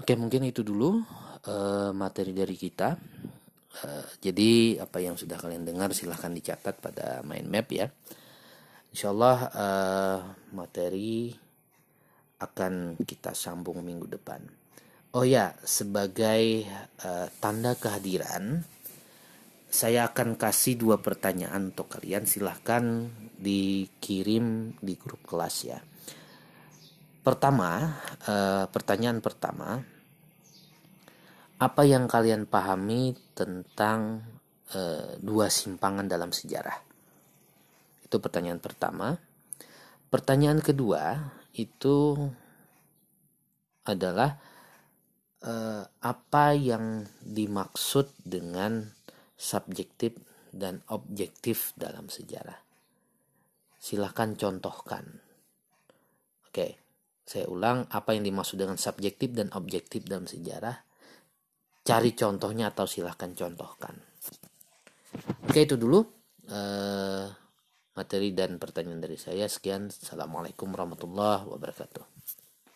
Oke 0.00 0.12
mungkin 0.18 0.42
itu 0.48 0.66
dulu 0.66 0.98
uh, 1.46 1.94
materi 1.94 2.34
dari 2.34 2.58
kita 2.58 2.98
uh, 3.84 4.06
jadi 4.18 4.82
apa 4.82 4.98
yang 4.98 5.14
sudah 5.14 5.38
kalian 5.38 5.62
dengar 5.62 5.94
silahkan 5.94 6.34
dicatat 6.34 6.82
pada 6.82 7.22
mind 7.22 7.46
map 7.46 7.68
ya 7.70 7.86
Insyaallah 8.90 9.38
uh, 9.54 10.20
materi 10.50 11.30
akan 12.42 12.98
kita 12.98 13.38
sambung 13.38 13.86
minggu 13.86 14.10
depan. 14.10 14.42
Oh 15.14 15.22
ya, 15.22 15.54
sebagai 15.62 16.66
uh, 17.06 17.30
tanda 17.38 17.78
kehadiran, 17.78 18.66
saya 19.70 20.10
akan 20.10 20.34
kasih 20.34 20.74
dua 20.74 20.98
pertanyaan 20.98 21.70
untuk 21.70 21.86
kalian. 21.86 22.26
Silahkan 22.26 23.06
dikirim 23.38 24.74
di 24.82 24.94
grup 24.98 25.22
kelas 25.22 25.56
ya. 25.70 25.78
Pertama, 27.20 28.00
uh, 28.24 28.64
pertanyaan 28.72 29.20
pertama, 29.20 29.84
apa 31.60 31.82
yang 31.84 32.08
kalian 32.08 32.48
pahami 32.48 33.12
tentang 33.36 34.24
uh, 34.72 35.20
dua 35.20 35.52
simpangan 35.52 36.08
dalam 36.08 36.32
sejarah? 36.32 36.80
Itu 38.00 38.18
pertanyaan 38.18 38.58
pertama. 38.58 39.20
Pertanyaan 40.10 40.58
kedua 40.58 41.30
itu 41.54 42.18
adalah 43.86 44.42
eh, 45.46 45.84
apa 45.86 46.44
yang 46.58 47.06
dimaksud 47.22 48.10
dengan 48.18 48.90
subjektif 49.38 50.18
dan 50.50 50.82
objektif 50.90 51.72
dalam 51.78 52.10
sejarah. 52.10 52.58
Silahkan 53.78 54.34
contohkan. 54.34 55.22
Oke, 56.50 56.79
saya 57.30 57.46
ulang 57.46 57.86
apa 57.94 58.10
yang 58.10 58.26
dimaksud 58.26 58.58
dengan 58.58 58.74
subjektif 58.74 59.30
dan 59.30 59.54
objektif 59.54 60.02
dalam 60.02 60.26
sejarah. 60.26 60.82
Cari 61.86 62.10
contohnya 62.18 62.74
atau 62.74 62.90
silahkan 62.90 63.30
contohkan. 63.30 63.94
Oke, 65.46 65.62
itu 65.62 65.78
dulu. 65.78 66.02
Uh, 66.50 67.30
materi 67.94 68.34
dan 68.34 68.58
pertanyaan 68.58 68.98
dari 68.98 69.14
saya. 69.14 69.46
Sekian, 69.46 69.94
assalamualaikum 69.94 70.74
warahmatullahi 70.74 71.46
wabarakatuh. 71.46 72.19